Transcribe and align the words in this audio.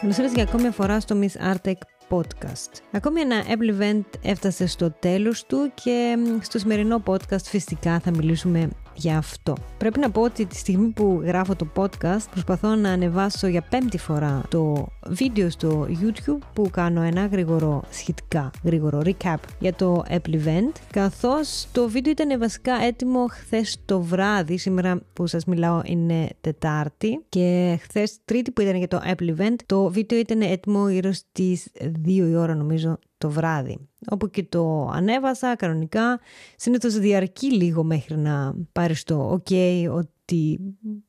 Καλώς 0.00 0.16
ήρθατε 0.16 0.34
για 0.34 0.44
ακόμη 0.48 0.62
μια 0.62 0.72
φορά 0.72 1.00
στο 1.00 1.16
Miss 1.20 1.54
Artec 1.54 1.74
podcast. 2.08 2.80
Ακόμη 2.92 3.20
ένα 3.20 3.44
Apple 3.44 3.80
Event 3.80 4.04
έφτασε 4.22 4.66
στο 4.66 4.90
τέλος 4.90 5.46
του 5.46 5.72
και 5.74 6.16
στο 6.40 6.58
σημερινό 6.58 7.02
podcast 7.06 7.42
φυσικά 7.42 8.00
θα 8.00 8.10
μιλήσουμε 8.10 8.68
για 9.00 9.18
αυτό. 9.18 9.54
Πρέπει 9.78 9.98
να 9.98 10.10
πω 10.10 10.22
ότι 10.22 10.46
τη 10.46 10.56
στιγμή 10.56 10.88
που 10.88 11.20
γράφω 11.24 11.54
το 11.54 11.66
podcast 11.76 12.24
προσπαθώ 12.30 12.74
να 12.74 12.90
ανεβάσω 12.90 13.46
για 13.46 13.62
πέμπτη 13.62 13.98
φορά 13.98 14.42
το 14.48 14.88
βίντεο 15.06 15.50
στο 15.50 15.86
YouTube 15.88 16.38
που 16.52 16.70
κάνω 16.70 17.02
ένα 17.02 17.26
γρήγορο, 17.26 17.82
σχετικά 17.90 18.50
γρήγορο 18.64 19.02
recap 19.04 19.36
για 19.58 19.74
το 19.74 20.04
Apple 20.08 20.34
Event 20.34 20.72
καθώς 20.90 21.66
το 21.72 21.88
βίντεο 21.88 22.12
ήταν 22.12 22.38
βασικά 22.38 22.74
έτοιμο 22.74 23.26
χθες 23.26 23.78
το 23.84 24.00
βράδυ, 24.00 24.58
σήμερα 24.58 25.00
που 25.12 25.26
σας 25.26 25.44
μιλάω 25.44 25.80
είναι 25.84 26.28
Τετάρτη 26.40 27.24
και 27.28 27.78
χθες 27.82 28.18
Τρίτη 28.24 28.50
που 28.50 28.60
ήταν 28.60 28.76
για 28.76 28.88
το 28.88 29.00
Apple 29.04 29.36
Event 29.36 29.56
το 29.66 29.90
βίντεο 29.90 30.18
ήταν 30.18 30.40
έτοιμο 30.40 30.90
γύρω 30.90 31.12
στις 31.12 31.68
2 31.80 31.88
η 32.06 32.36
ώρα 32.36 32.54
νομίζω 32.54 32.98
το 33.18 33.30
βράδυ. 33.30 33.89
Όπου 34.08 34.30
και 34.30 34.42
το 34.42 34.88
ανέβασα 34.92 35.56
κανονικά. 35.56 36.20
Συνήθως 36.56 36.98
διαρκεί 36.98 37.52
λίγο 37.52 37.84
μέχρι 37.84 38.16
να 38.16 38.54
πάρεις 38.72 39.02
το 39.02 39.32
ok 39.32 39.86
ότι 39.90 40.58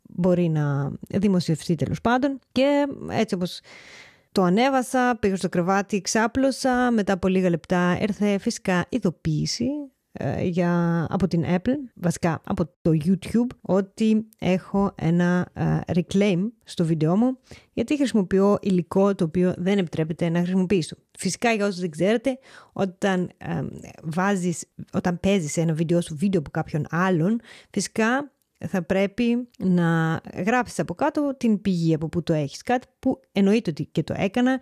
μπορεί 0.01 0.49
να 0.49 0.91
δημοσιευτεί 1.07 1.75
τέλος 1.75 2.01
πάντων. 2.01 2.39
Και 2.51 2.87
έτσι 3.09 3.35
όπως 3.35 3.61
το 4.31 4.43
ανέβασα, 4.43 5.17
πήγα 5.19 5.35
στο 5.35 5.49
κρεβάτι, 5.49 6.01
ξάπλωσα. 6.01 6.91
Μετά 6.91 7.13
από 7.13 7.27
λίγα 7.27 7.49
λεπτά 7.49 7.97
έρθε 7.99 8.37
φυσικά 8.37 8.85
ειδοποίηση 8.89 9.65
ε, 9.65 9.90
για, 10.41 11.05
από 11.09 11.27
την 11.27 11.45
Apple, 11.47 11.77
βασικά 11.93 12.41
από 12.45 12.65
το 12.81 12.91
YouTube, 13.05 13.55
ότι 13.61 14.27
έχω 14.39 14.93
ένα 14.95 15.49
ε, 15.53 15.79
reclaim 15.93 16.39
στο 16.63 16.85
βίντεό 16.85 17.15
μου, 17.17 17.37
γιατί 17.73 17.97
χρησιμοποιώ 17.97 18.57
υλικό 18.61 19.15
το 19.15 19.23
οποίο 19.23 19.53
δεν 19.57 19.77
επιτρέπεται 19.77 20.29
να 20.29 20.39
χρησιμοποιήσω. 20.39 20.95
Φυσικά, 21.17 21.51
για 21.51 21.65
όσους 21.65 21.79
δεν 21.79 21.89
ξέρετε, 21.89 22.39
όταν, 22.73 23.31
ε, 23.37 23.61
βάζεις, 24.03 24.65
όταν 24.93 25.19
παίζεις 25.19 25.57
ένα 25.57 25.73
βίντεο 25.73 26.01
σου 26.01 26.15
βίντεο 26.15 26.39
από 26.39 26.49
κάποιον 26.49 26.85
άλλον, 26.89 27.39
φυσικά 27.69 28.31
θα 28.67 28.83
πρέπει 28.83 29.47
να 29.57 30.21
γράψεις 30.45 30.79
από 30.79 30.93
κάτω 30.93 31.35
την 31.37 31.61
πηγή 31.61 31.93
από 31.93 32.09
που 32.09 32.23
το 32.23 32.33
έχεις. 32.33 32.61
Κάτι 32.61 32.87
που 32.99 33.19
εννοείται 33.31 33.69
ότι 33.69 33.85
και 33.85 34.03
το 34.03 34.13
έκανα 34.17 34.61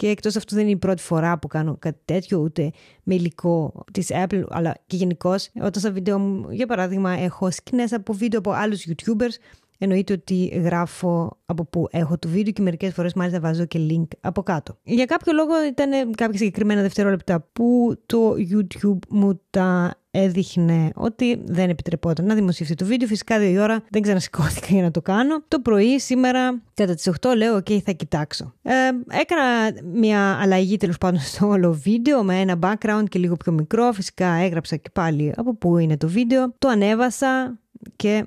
και 0.00 0.08
εκτός 0.08 0.36
αυτού 0.36 0.54
δεν 0.54 0.62
είναι 0.62 0.72
η 0.72 0.76
πρώτη 0.76 1.02
φορά 1.02 1.38
που 1.38 1.48
κάνω 1.48 1.76
κάτι 1.78 1.98
τέτοιο, 2.04 2.38
ούτε 2.38 2.70
με 3.02 3.14
υλικό 3.14 3.84
της 3.92 4.10
Apple, 4.12 4.42
αλλά 4.48 4.76
και 4.86 4.96
γενικώς. 4.96 5.50
Όταν 5.54 5.82
στα 5.82 5.92
βίντεο 5.92 6.18
μου, 6.18 6.50
για 6.50 6.66
παράδειγμα, 6.66 7.10
έχω 7.10 7.50
σκηνές 7.50 7.92
από 7.92 8.12
βίντεο 8.12 8.38
από 8.38 8.50
άλλους 8.50 8.86
YouTubers, 8.88 9.34
εννοείται 9.78 10.12
ότι 10.12 10.46
γράφω 10.46 11.38
από 11.46 11.64
που 11.64 11.88
έχω 11.90 12.18
το 12.18 12.28
βίντεο 12.28 12.52
και 12.52 12.62
μερικές 12.62 12.92
φορές 12.92 13.14
μάλιστα 13.14 13.40
βάζω 13.40 13.64
και 13.64 13.78
link 13.90 14.06
από 14.20 14.42
κάτω. 14.42 14.78
Για 14.82 15.04
κάποιο 15.04 15.32
λόγο 15.32 15.64
ήταν 15.64 16.14
κάποια 16.14 16.38
συγκεκριμένα 16.38 16.82
δευτερόλεπτα 16.82 17.48
που 17.52 17.96
το 18.06 18.34
YouTube 18.52 18.98
μου 19.08 19.40
τα 19.50 19.99
έδειχνε 20.10 20.90
ότι 20.94 21.42
δεν 21.44 21.70
επιτρεπόταν 21.70 22.26
να 22.26 22.34
δημοσιευτεί 22.34 22.74
το 22.74 22.84
βίντεο. 22.84 23.08
Φυσικά 23.08 23.38
δύο 23.38 23.50
η 23.50 23.58
ώρα 23.58 23.82
δεν 23.90 24.02
ξανασηκώθηκα 24.02 24.66
για 24.70 24.82
να 24.82 24.90
το 24.90 25.02
κάνω. 25.02 25.42
Το 25.48 25.60
πρωί 25.60 25.98
σήμερα 25.98 26.62
κατά 26.74 26.94
τις 26.94 27.10
8 27.20 27.36
λέω 27.36 27.56
ok 27.56 27.78
θα 27.78 27.92
κοιτάξω. 27.92 28.54
Ε, 28.62 28.72
έκανα 29.20 29.72
μια 29.92 30.38
αλλαγή 30.40 30.76
τέλος 30.76 30.98
πάντων 30.98 31.20
στο 31.20 31.46
όλο 31.48 31.72
βίντεο 31.72 32.22
με 32.22 32.40
ένα 32.40 32.58
background 32.62 33.04
και 33.08 33.18
λίγο 33.18 33.36
πιο 33.36 33.52
μικρό. 33.52 33.92
Φυσικά 33.92 34.32
έγραψα 34.32 34.76
και 34.76 34.90
πάλι 34.92 35.32
από 35.36 35.54
πού 35.54 35.78
είναι 35.78 35.96
το 35.96 36.08
βίντεο. 36.08 36.54
Το 36.58 36.68
ανέβασα 36.68 37.58
και 37.96 38.26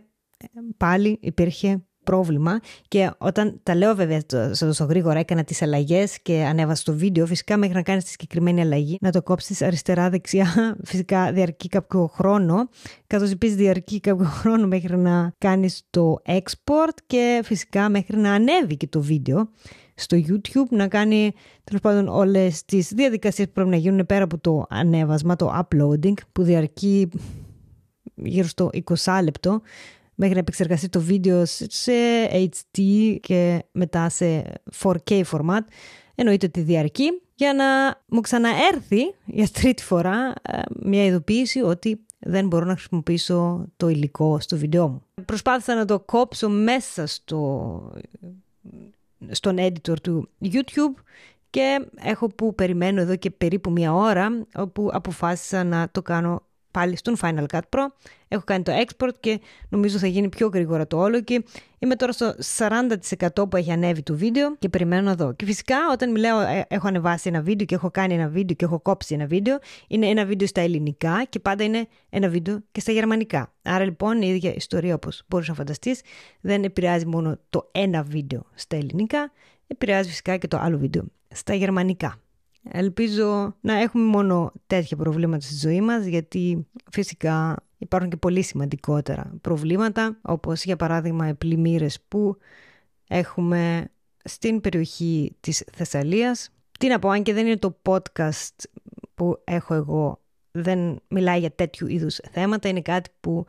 πάλι 0.77 1.17
υπήρχε 1.21 1.83
πρόβλημα 2.03 2.59
και 2.87 3.11
όταν 3.17 3.59
τα 3.63 3.75
λέω 3.75 3.95
βέβαια 3.95 4.19
σε 4.51 4.65
τόσο 4.65 4.85
γρήγορα 4.85 5.19
έκανα 5.19 5.43
τις 5.43 5.61
αλλαγές 5.61 6.21
και 6.21 6.43
ανέβασα 6.43 6.83
το 6.83 6.93
βίντεο 6.93 7.25
φυσικά 7.25 7.57
μέχρι 7.57 7.75
να 7.75 7.81
κάνεις 7.81 8.03
τη 8.03 8.09
συγκεκριμένη 8.09 8.61
αλλαγή 8.61 8.97
να 9.01 9.11
το 9.11 9.21
κόψεις 9.21 9.61
αριστερά 9.61 10.09
δεξιά 10.09 10.47
φυσικά 10.89 11.31
διαρκεί 11.31 11.67
κάποιο 11.67 12.07
χρόνο 12.07 12.69
καθώς 13.07 13.31
επίσης 13.31 13.55
διαρκεί 13.55 13.99
κάποιο 13.99 14.25
χρόνο 14.25 14.67
μέχρι 14.67 14.97
να 14.97 15.33
κάνεις 15.37 15.81
το 15.89 16.21
export 16.25 16.97
και 17.07 17.41
φυσικά 17.43 17.89
μέχρι 17.89 18.17
να 18.17 18.33
ανέβει 18.33 18.77
και 18.77 18.87
το 18.87 19.01
βίντεο 19.01 19.49
στο 19.95 20.17
YouTube 20.17 20.69
να 20.69 20.87
κάνει 20.87 21.33
τέλος 21.63 21.81
πάντων 21.81 22.07
όλες 22.07 22.65
τις 22.65 22.93
διαδικασίες 22.93 23.47
που 23.47 23.53
πρέπει 23.53 23.69
να 23.69 23.75
γίνουν 23.75 24.05
πέρα 24.05 24.23
από 24.23 24.37
το 24.37 24.65
ανέβασμα, 24.69 25.35
το 25.35 25.61
uploading 25.61 26.13
που 26.31 26.43
διαρκεί 26.43 27.09
γύρω 28.15 28.47
στο 28.47 28.69
20 29.03 29.19
λεπτό 29.23 29.61
μέχρι 30.23 30.33
να 30.33 30.39
επεξεργαστεί 30.39 30.89
το 30.89 31.01
βίντεο 31.01 31.45
σε 31.67 31.91
HD 32.31 33.17
και 33.21 33.63
μετά 33.71 34.09
σε 34.09 34.43
4K 34.83 35.21
format. 35.31 35.61
Εννοείται 36.15 36.45
ότι 36.45 36.61
διαρκεί 36.61 37.21
για 37.35 37.53
να 37.53 38.01
μου 38.07 38.21
ξαναέρθει 38.21 39.13
για 39.25 39.47
τρίτη 39.47 39.83
φορά 39.83 40.33
ε, 40.41 40.61
μια 40.83 41.05
ειδοποίηση 41.05 41.61
ότι 41.61 42.05
δεν 42.19 42.47
μπορώ 42.47 42.65
να 42.65 42.73
χρησιμοποιήσω 42.73 43.65
το 43.77 43.87
υλικό 43.87 44.39
στο 44.39 44.57
βίντεο 44.57 44.87
μου. 44.87 45.03
Προσπάθησα 45.25 45.75
να 45.75 45.85
το 45.85 45.99
κόψω 45.99 46.49
μέσα 46.49 47.07
στο, 47.07 47.91
στον 49.29 49.57
editor 49.59 49.99
του 50.01 50.29
YouTube 50.43 51.03
και 51.49 51.85
έχω 51.95 52.27
που 52.27 52.55
περιμένω 52.55 53.01
εδώ 53.01 53.15
και 53.15 53.31
περίπου 53.31 53.71
μια 53.71 53.93
ώρα 53.93 54.45
όπου 54.55 54.89
αποφάσισα 54.93 55.63
να 55.63 55.89
το 55.91 56.01
κάνω 56.01 56.41
πάλι 56.73 56.95
στον 56.95 57.15
Final 57.21 57.45
Cut 57.51 57.59
Pro. 57.69 57.85
Έχω 58.27 58.43
κάνει 58.45 58.63
το 58.63 58.71
export 58.71 59.11
και 59.19 59.39
νομίζω 59.69 59.97
θα 59.97 60.07
γίνει 60.07 60.29
πιο 60.29 60.47
γρήγορα 60.47 60.87
το 60.87 60.97
όλο 60.97 61.21
και 61.21 61.43
είμαι 61.79 61.95
τώρα 61.95 62.11
στο 62.11 62.35
40% 62.57 63.49
που 63.49 63.57
έχει 63.57 63.71
ανέβει 63.71 64.01
το 64.01 64.15
βίντεο 64.15 64.55
και 64.59 64.69
περιμένω 64.69 65.01
να 65.01 65.15
δω. 65.15 65.33
Και 65.33 65.45
φυσικά 65.45 65.75
όταν 65.91 66.11
μιλάω 66.11 66.39
ε, 66.39 66.65
έχω 66.67 66.87
ανεβάσει 66.87 67.29
ένα 67.29 67.41
βίντεο 67.41 67.65
και 67.65 67.75
έχω 67.75 67.91
κάνει 67.91 68.13
ένα 68.13 68.27
βίντεο 68.27 68.55
και 68.55 68.65
έχω 68.65 68.79
κόψει 68.79 69.13
ένα 69.13 69.25
βίντεο, 69.25 69.57
είναι 69.87 70.07
ένα 70.07 70.25
βίντεο 70.25 70.47
στα 70.47 70.61
ελληνικά 70.61 71.25
και 71.29 71.39
πάντα 71.39 71.63
είναι 71.63 71.87
ένα 72.09 72.29
βίντεο 72.29 72.59
και 72.71 72.79
στα 72.79 72.91
γερμανικά. 72.91 73.53
Άρα 73.61 73.83
λοιπόν 73.83 74.21
η 74.21 74.27
ίδια 74.27 74.53
ιστορία 74.55 74.95
όπως 74.95 75.23
μπορείς 75.27 75.47
να 75.47 75.53
φανταστείς 75.53 76.01
δεν 76.41 76.63
επηρεάζει 76.63 77.05
μόνο 77.05 77.39
το 77.49 77.69
ένα 77.71 78.03
βίντεο 78.03 78.45
στα 78.53 78.75
ελληνικά, 78.75 79.31
επηρεάζει 79.67 80.09
φυσικά 80.09 80.37
και 80.37 80.47
το 80.47 80.57
άλλο 80.57 80.77
βίντεο 80.77 81.03
στα 81.33 81.53
γερμανικά. 81.53 82.22
Ελπίζω 82.71 83.55
να 83.61 83.73
έχουμε 83.73 84.03
μόνο 84.03 84.51
τέτοια 84.67 84.97
προβλήματα 84.97 85.45
στη 85.45 85.55
ζωή 85.55 85.81
μας 85.81 86.05
γιατί 86.05 86.67
φυσικά 86.91 87.63
υπάρχουν 87.77 88.09
και 88.09 88.17
πολύ 88.17 88.41
σημαντικότερα 88.41 89.33
προβλήματα 89.41 90.17
όπως 90.21 90.63
για 90.63 90.75
παράδειγμα 90.75 91.27
οι 91.27 91.33
πλημμύρες 91.33 92.01
που 92.07 92.37
έχουμε 93.07 93.91
στην 94.23 94.61
περιοχή 94.61 95.35
της 95.39 95.63
Θεσσαλίας. 95.73 96.49
Τι 96.79 96.87
να 96.87 96.99
πω, 96.99 97.09
αν 97.09 97.23
και 97.23 97.33
δεν 97.33 97.45
είναι 97.45 97.57
το 97.57 97.81
podcast 97.81 98.55
που 99.15 99.41
έχω 99.43 99.73
εγώ, 99.73 100.21
δεν 100.51 101.01
μιλάει 101.07 101.39
για 101.39 101.51
τέτοιου 101.51 101.87
είδους 101.87 102.19
θέματα, 102.31 102.69
είναι 102.69 102.81
κάτι 102.81 103.09
που 103.19 103.45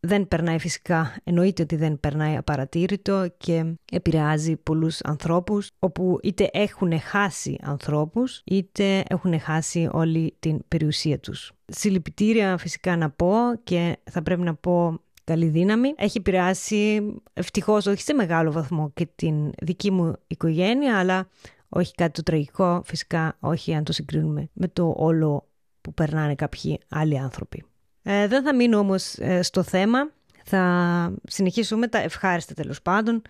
δεν 0.00 0.28
περνάει 0.28 0.58
φυσικά, 0.58 1.16
εννοείται 1.24 1.62
ότι 1.62 1.76
δεν 1.76 2.00
περνάει 2.00 2.36
απαρατήρητο 2.36 3.28
και 3.36 3.74
επηρεάζει 3.92 4.56
πολλούς 4.56 5.00
ανθρώπους 5.00 5.70
όπου 5.78 6.18
είτε 6.22 6.48
έχουν 6.52 7.00
χάσει 7.00 7.58
ανθρώπους 7.62 8.42
είτε 8.44 9.02
έχουν 9.08 9.40
χάσει 9.40 9.88
όλη 9.92 10.36
την 10.38 10.58
περιουσία 10.68 11.18
τους. 11.18 11.52
Συλληπιτήρια 11.66 12.56
φυσικά 12.56 12.96
να 12.96 13.10
πω 13.10 13.34
και 13.64 13.96
θα 14.10 14.22
πρέπει 14.22 14.40
να 14.40 14.54
πω 14.54 15.00
καλή 15.24 15.46
δύναμη. 15.46 15.92
Έχει 15.96 16.18
επηρεάσει 16.18 17.14
ευτυχώς 17.32 17.86
όχι 17.86 18.02
σε 18.02 18.14
μεγάλο 18.14 18.52
βαθμό 18.52 18.90
και 18.94 19.08
την 19.14 19.50
δική 19.62 19.90
μου 19.90 20.12
οικογένεια 20.26 20.98
αλλά 20.98 21.28
όχι 21.68 21.94
κάτι 21.94 22.12
το 22.12 22.22
τραγικό 22.22 22.82
φυσικά 22.84 23.36
όχι 23.40 23.74
αν 23.74 23.84
το 23.84 23.92
συγκρίνουμε 23.92 24.48
με 24.52 24.68
το 24.68 24.94
όλο 24.96 25.48
που 25.80 25.94
περνάνε 25.94 26.34
κάποιοι 26.34 26.78
άλλοι 26.88 27.18
άνθρωποι. 27.18 27.64
Ε, 28.02 28.26
δεν 28.26 28.42
θα 28.42 28.54
μείνω 28.54 28.78
όμως 28.78 29.14
ε, 29.18 29.42
στο 29.42 29.62
θέμα. 29.62 30.10
Θα 30.44 31.12
συνεχίσουμε 31.26 31.88
τα 31.88 31.98
ευχάριστα 31.98 32.54
τέλος 32.54 32.82
πάντων. 32.82 33.22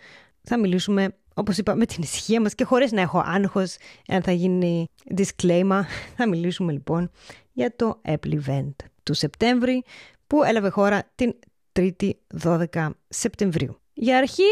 Θα 0.43 0.59
μιλήσουμε, 0.59 1.17
όπως 1.35 1.59
είπα, 1.59 1.75
με 1.75 1.87
την 1.93 2.03
ησυχία 2.03 2.41
μας 2.41 2.55
και 2.55 2.65
χωρίς 2.65 2.93
να 2.93 3.01
έχω 3.01 3.23
άγχος, 3.27 3.77
αν 4.09 4.23
θα 4.23 4.33
γίνει 4.33 4.87
disclaimer. 5.17 5.81
Θα 6.17 6.29
μιλήσουμε 6.29 6.73
λοιπόν 6.73 7.11
για 7.53 7.77
το 7.77 8.01
Apple 8.05 8.39
Event 8.47 8.75
του 9.03 9.15
Σεπτέμβρη 9.15 9.85
που 10.27 10.43
έλαβε 10.43 10.69
χώρα 10.69 11.03
την 11.15 11.35
3η 11.79 12.11
12 12.43 12.91
Σεπτεμβρίου. 13.09 13.81
Για 13.93 14.19
αρχή 14.19 14.49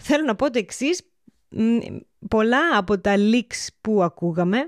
θέλω 0.00 0.24
να 0.24 0.36
πω 0.36 0.50
το 0.50 0.58
εξής. 0.58 1.02
Πολλά 2.28 2.76
από 2.76 2.98
τα 2.98 3.14
leaks 3.16 3.66
που 3.80 4.02
ακούγαμε 4.02 4.58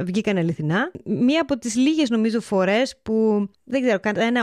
βγήκαν 0.00 0.36
αληθινά. 0.36 0.90
Μία 1.04 1.40
από 1.40 1.58
τις 1.58 1.76
λίγες 1.76 2.10
νομίζω 2.10 2.40
φορές 2.40 2.96
που 3.02 3.46
δεν 3.64 3.82
ξέρω, 3.82 4.00
κατά 4.00 4.22
ένα 4.22 4.42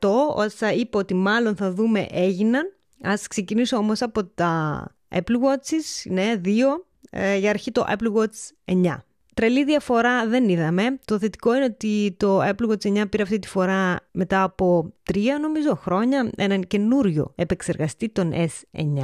80% 0.00 0.08
όσα 0.34 0.72
είπα 0.72 0.98
ότι 0.98 1.14
μάλλον 1.14 1.56
θα 1.56 1.72
δούμε 1.72 2.06
έγιναν. 2.10 2.72
Ας 3.02 3.26
ξεκινήσω 3.26 3.76
όμως 3.76 4.02
από 4.02 4.24
τα 4.24 4.84
Apple 5.08 5.34
Watches, 5.34 6.10
ναι, 6.10 6.34
δύο. 6.36 6.86
Ε, 7.10 7.36
για 7.36 7.50
αρχή 7.50 7.72
το 7.72 7.86
Apple 7.88 8.12
Watch 8.18 8.72
9. 8.84 8.96
Τρελή 9.34 9.64
διαφορά 9.64 10.26
δεν 10.26 10.48
είδαμε. 10.48 10.98
Το 11.04 11.18
θετικό 11.18 11.54
είναι 11.54 11.64
ότι 11.64 12.14
το 12.18 12.42
Apple 12.42 12.68
Watch 12.68 13.02
9 13.02 13.04
πήρε 13.10 13.22
αυτή 13.22 13.38
τη 13.38 13.48
φορά 13.48 13.96
μετά 14.10 14.42
από 14.42 14.92
τρία 15.02 15.38
νομίζω 15.38 15.74
χρόνια 15.74 16.30
έναν 16.36 16.66
καινούριο 16.66 17.32
επεξεργαστή, 17.34 18.08
τον 18.08 18.32
S9 18.32 18.98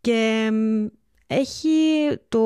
και 0.00 0.50
έχει 1.26 1.70
το, 2.28 2.40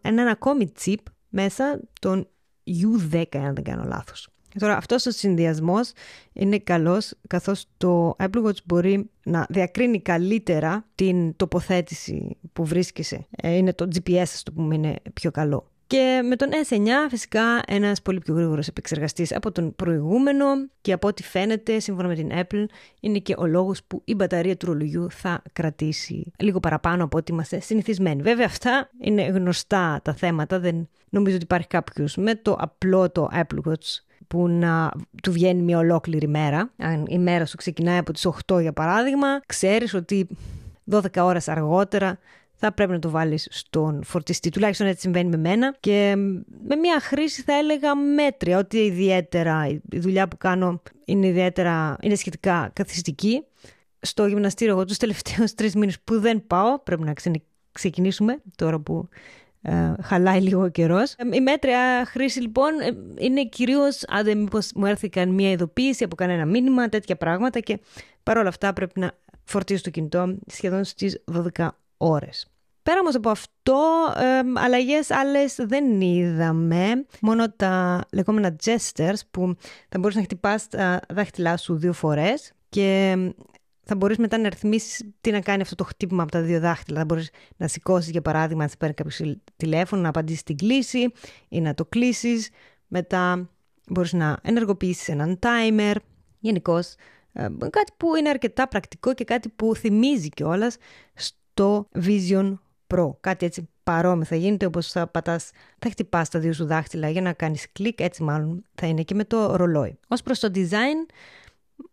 έναν 0.00 0.28
ακόμη 0.28 0.72
chip 0.84 0.94
μέσα, 1.34 1.80
τον 2.00 2.28
U10 2.66 3.24
αν 3.32 3.54
δεν 3.54 3.64
κάνω 3.64 3.84
λάθος. 3.84 4.28
Τώρα 4.58 4.76
αυτός 4.76 5.06
ο 5.06 5.10
συνδυασμός 5.10 5.92
είναι 6.32 6.58
καλός 6.58 7.14
καθώς 7.26 7.64
το 7.76 8.16
Apple 8.18 8.44
Watch 8.44 8.62
μπορεί 8.64 9.10
να 9.24 9.46
διακρίνει 9.50 10.00
καλύτερα 10.00 10.86
την 10.94 11.36
τοποθέτηση 11.36 12.36
που 12.52 12.64
βρίσκεσαι. 12.64 13.26
Ε, 13.30 13.50
είναι 13.50 13.72
το 13.72 13.88
GPS, 13.94 14.18
ας 14.18 14.42
το 14.42 14.52
πούμε, 14.52 14.74
είναι 14.74 14.96
πιο 15.12 15.30
καλό. 15.30 15.70
Και 15.86 16.22
με 16.28 16.36
τον 16.36 16.48
S9 16.68 16.88
φυσικά 17.08 17.62
ένας 17.66 18.02
πολύ 18.02 18.18
πιο 18.18 18.34
γρήγορος 18.34 18.68
επεξεργαστής 18.68 19.34
από 19.34 19.52
τον 19.52 19.74
προηγούμενο 19.74 20.44
και 20.80 20.92
από 20.92 21.08
ό,τι 21.08 21.22
φαίνεται 21.22 21.78
σύμφωνα 21.78 22.08
με 22.08 22.14
την 22.14 22.30
Apple 22.32 22.64
είναι 23.00 23.18
και 23.18 23.34
ο 23.38 23.46
λόγος 23.46 23.84
που 23.86 24.02
η 24.04 24.14
μπαταρία 24.14 24.56
του 24.56 24.66
ρολογιού 24.66 25.10
θα 25.10 25.42
κρατήσει 25.52 26.32
λίγο 26.38 26.60
παραπάνω 26.60 27.04
από 27.04 27.18
ό,τι 27.18 27.32
είμαστε 27.32 27.60
συνηθισμένοι. 27.60 28.22
Βέβαια 28.22 28.46
αυτά 28.46 28.90
είναι 29.00 29.22
γνωστά 29.22 30.00
τα 30.04 30.14
θέματα, 30.14 30.58
δεν 30.58 30.88
νομίζω 31.08 31.36
ότι 31.36 31.44
υπάρχει 31.44 31.66
κάποιος 31.66 32.16
με 32.16 32.34
το 32.34 32.56
απλό 32.58 33.10
το 33.10 33.28
Apple 33.32 33.70
Watch 33.70 34.02
που 34.26 34.48
να 34.48 34.90
του 35.22 35.32
βγαίνει 35.32 35.62
μια 35.62 35.78
ολόκληρη 35.78 36.28
μέρα. 36.28 36.70
Αν 36.76 37.04
η 37.08 37.18
μέρα 37.18 37.46
σου 37.46 37.56
ξεκινάει 37.56 37.98
από 37.98 38.12
τις 38.12 38.28
8 38.46 38.60
για 38.60 38.72
παράδειγμα, 38.72 39.40
ξέρεις 39.46 39.94
ότι 39.94 40.28
12 40.90 41.00
ώρες 41.16 41.48
αργότερα 41.48 42.18
θα 42.64 42.72
πρέπει 42.72 42.92
να 42.92 42.98
το 42.98 43.10
βάλεις 43.10 43.48
στον 43.50 44.04
φορτιστή. 44.04 44.48
Τουλάχιστον 44.48 44.86
έτσι 44.86 45.00
συμβαίνει 45.00 45.28
με 45.28 45.36
μένα. 45.36 45.76
Και 45.80 46.14
με 46.66 46.76
μια 46.76 47.00
χρήση 47.00 47.42
θα 47.42 47.52
έλεγα 47.52 47.94
μέτρια, 47.94 48.58
ότι 48.58 48.76
ιδιαίτερα 48.78 49.66
η 49.68 49.98
δουλειά 49.98 50.28
που 50.28 50.36
κάνω 50.36 50.82
είναι 51.04 51.26
ιδιαίτερα, 51.26 51.96
είναι 52.00 52.14
σχετικά 52.14 52.70
καθιστική. 52.72 53.44
Στο 54.00 54.26
γυμναστήριο 54.26 54.72
εγώ 54.72 54.84
τους 54.84 54.96
τελευταίους 54.96 55.54
τρεις 55.58 55.74
μήνες 55.74 56.00
που 56.00 56.20
δεν 56.20 56.46
πάω, 56.46 56.78
πρέπει 56.78 57.02
να 57.02 57.12
ξεκινήσουμε 57.72 58.38
τώρα 58.56 58.78
που 58.78 59.08
ε, 59.62 59.92
χαλάει 60.02 60.40
λίγο 60.40 60.62
ο 60.62 60.68
καιρός. 60.68 61.12
Ε, 61.12 61.36
η 61.36 61.40
μέτρια 61.40 62.04
χρήση 62.06 62.40
λοιπόν 62.40 62.80
ε, 62.80 62.96
είναι 63.18 63.44
κυρίως 63.44 64.02
αν 64.06 64.24
δεν 64.24 64.38
μήπως 64.38 64.70
μου 64.74 64.86
έρθει 64.86 65.26
μια 65.26 65.50
ειδοποίηση 65.50 66.04
από 66.04 66.14
κανένα 66.14 66.44
μήνυμα, 66.44 66.88
τέτοια 66.88 67.16
πράγματα 67.16 67.60
και 67.60 67.80
παρόλα 68.22 68.48
αυτά 68.48 68.72
πρέπει 68.72 69.00
να 69.00 69.12
φορτίσω 69.44 69.82
το 69.82 69.90
κινητό 69.90 70.36
σχεδόν 70.46 70.84
στις 70.84 71.22
12 71.56 71.68
ώρες. 71.96 72.48
Πέρα 72.84 73.00
όμως 73.00 73.14
από 73.14 73.30
αυτό, 73.30 73.80
ε, 74.16 74.60
αλλαγές 74.60 75.10
άλλες 75.10 75.54
δεν 75.58 76.00
είδαμε. 76.00 77.06
Μόνο 77.20 77.50
τα 77.50 78.04
λεγόμενα 78.12 78.56
gestures 78.64 79.20
που 79.30 79.56
θα 79.88 79.98
μπορείς 79.98 80.16
να 80.16 80.22
χτυπάς 80.22 80.68
τα 80.68 81.00
δάχτυλά 81.08 81.56
σου 81.56 81.76
δύο 81.76 81.92
φορές 81.92 82.52
και 82.68 83.16
θα 83.82 83.96
μπορείς 83.96 84.18
μετά 84.18 84.38
να 84.38 84.48
ρυθμίσεις 84.48 85.02
τι 85.20 85.30
να 85.30 85.40
κάνει 85.40 85.62
αυτό 85.62 85.74
το 85.74 85.84
χτύπημα 85.84 86.22
από 86.22 86.32
τα 86.32 86.40
δύο 86.40 86.60
δάχτυλα. 86.60 86.98
Θα 86.98 87.04
μπορείς 87.04 87.30
να 87.56 87.68
σηκώσεις 87.68 88.10
για 88.10 88.22
παράδειγμα, 88.22 88.62
αν 88.62 88.68
σε 88.68 88.76
παίρνει 88.78 88.94
κάποιος 88.94 89.20
τηλέφωνο, 89.56 90.02
να 90.02 90.08
απαντήσεις 90.08 90.42
την 90.42 90.56
κλίση 90.56 91.12
ή 91.48 91.60
να 91.60 91.74
το 91.74 91.84
κλείσεις. 91.84 92.50
Μετά 92.86 93.50
μπορείς 93.88 94.12
να 94.12 94.38
ενεργοποιήσεις 94.42 95.08
έναν 95.08 95.38
timer. 95.42 95.94
Γενικώ 96.38 96.78
ε, 97.32 97.46
κάτι 97.70 97.92
που 97.96 98.16
είναι 98.16 98.28
αρκετά 98.28 98.68
πρακτικό 98.68 99.14
και 99.14 99.24
κάτι 99.24 99.48
που 99.48 99.74
θυμίζει 99.74 100.28
κιόλας 100.28 100.76
στο 101.14 101.88
Vision 101.94 102.54
Pro. 102.86 103.10
Κάτι 103.20 103.46
έτσι 103.46 103.68
παρόμοιο 103.82 104.24
θα 104.24 104.36
γίνεται 104.36 104.66
όπως 104.66 104.90
θα 104.90 105.06
πατάς, 105.06 105.50
θα 105.78 105.90
χτυπάς 105.90 106.28
τα 106.28 106.38
δύο 106.38 106.52
σου 106.52 106.64
δάχτυλα 106.64 107.08
για 107.08 107.20
να 107.20 107.32
κάνεις 107.32 107.72
κλικ, 107.72 108.00
έτσι 108.00 108.22
μάλλον 108.22 108.64
θα 108.74 108.86
είναι 108.86 109.02
και 109.02 109.14
με 109.14 109.24
το 109.24 109.56
ρολόι. 109.56 109.98
Ως 110.08 110.22
προς 110.22 110.38
το 110.38 110.50
design, 110.54 111.10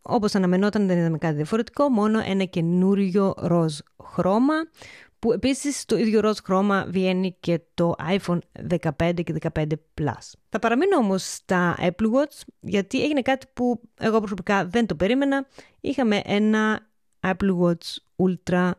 όπως 0.01 0.35
αναμενόταν 0.35 0.87
δεν 0.87 0.97
είδαμε 0.97 1.17
κάτι 1.17 1.35
διαφορετικό, 1.35 1.89
μόνο 1.89 2.21
ένα 2.25 2.43
καινούριο 2.43 3.33
ροζ 3.37 3.77
χρώμα 4.03 4.53
που 5.19 5.31
επίσης 5.31 5.85
το 5.85 5.97
ίδιο 5.97 6.19
ροζ 6.19 6.37
χρώμα 6.43 6.85
βγαίνει 6.89 7.35
και 7.39 7.61
το 7.73 7.93
iPhone 8.17 8.39
15 8.97 9.13
και 9.23 9.35
15 9.53 9.65
Plus. 10.01 10.31
Θα 10.49 10.59
παραμείνω 10.59 10.97
όμως 10.97 11.33
στα 11.33 11.75
Apple 11.79 12.05
Watch 12.05 12.41
γιατί 12.59 13.03
έγινε 13.03 13.21
κάτι 13.21 13.45
που 13.53 13.81
εγώ 13.99 14.17
προσωπικά 14.17 14.65
δεν 14.65 14.85
το 14.85 14.95
περίμενα. 14.95 15.47
Είχαμε 15.81 16.21
ένα 16.25 16.89
Apple 17.19 17.57
Watch 17.61 17.95
Ultra 18.15 18.71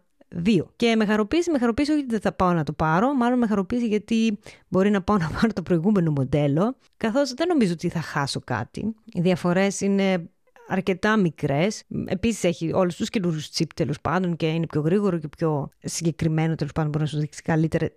2. 0.44 0.58
Και 0.76 0.96
με 0.96 1.06
χαροποίησε, 1.06 1.50
με 1.50 1.58
χαροποίησε 1.58 1.93
όχι 1.93 2.00
ότι 2.00 2.11
δεν 2.11 2.20
θα 2.20 2.32
πάω 2.32 2.52
να 2.52 2.64
το 2.64 2.73
πάρω, 2.73 3.14
μάλλον 3.14 3.38
με 3.38 3.46
χαροποίησε 3.46 3.87
γιατί 3.87 4.38
μπορεί 4.69 4.90
να 4.90 5.02
πάω 5.02 5.17
να 5.17 5.31
πάρω 5.40 5.52
το 5.52 5.62
προηγούμενο 5.62 6.11
μοντέλο, 6.11 6.76
καθώς 6.96 7.34
δεν 7.34 7.49
νομίζω 7.49 7.73
ότι 7.73 7.88
θα 7.88 8.00
χάσω 8.00 8.40
κάτι. 8.44 8.94
Οι 9.12 9.20
διαφορές 9.20 9.81
είναι 9.81 10.31
αρκετά 10.69 11.17
μικρές. 11.17 11.82
Επίσης 12.05 12.44
έχει 12.44 12.73
όλους 12.73 12.96
τους 12.96 13.08
καινούριους 13.08 13.50
τσίπ 13.50 13.73
τέλος 13.73 14.00
πάντων 14.00 14.37
και 14.37 14.46
είναι 14.46 14.67
πιο 14.67 14.81
γρήγορο 14.81 15.19
και 15.19 15.29
πιο 15.29 15.69
συγκεκριμένο 15.79 16.55
τέλος 16.55 16.73
πάντων. 16.73 16.90
Μπορεί 16.90 17.05
να 17.05 17.11
σου 17.11 17.19
δείξει 17.19 17.43
καλύτερα 17.43 17.88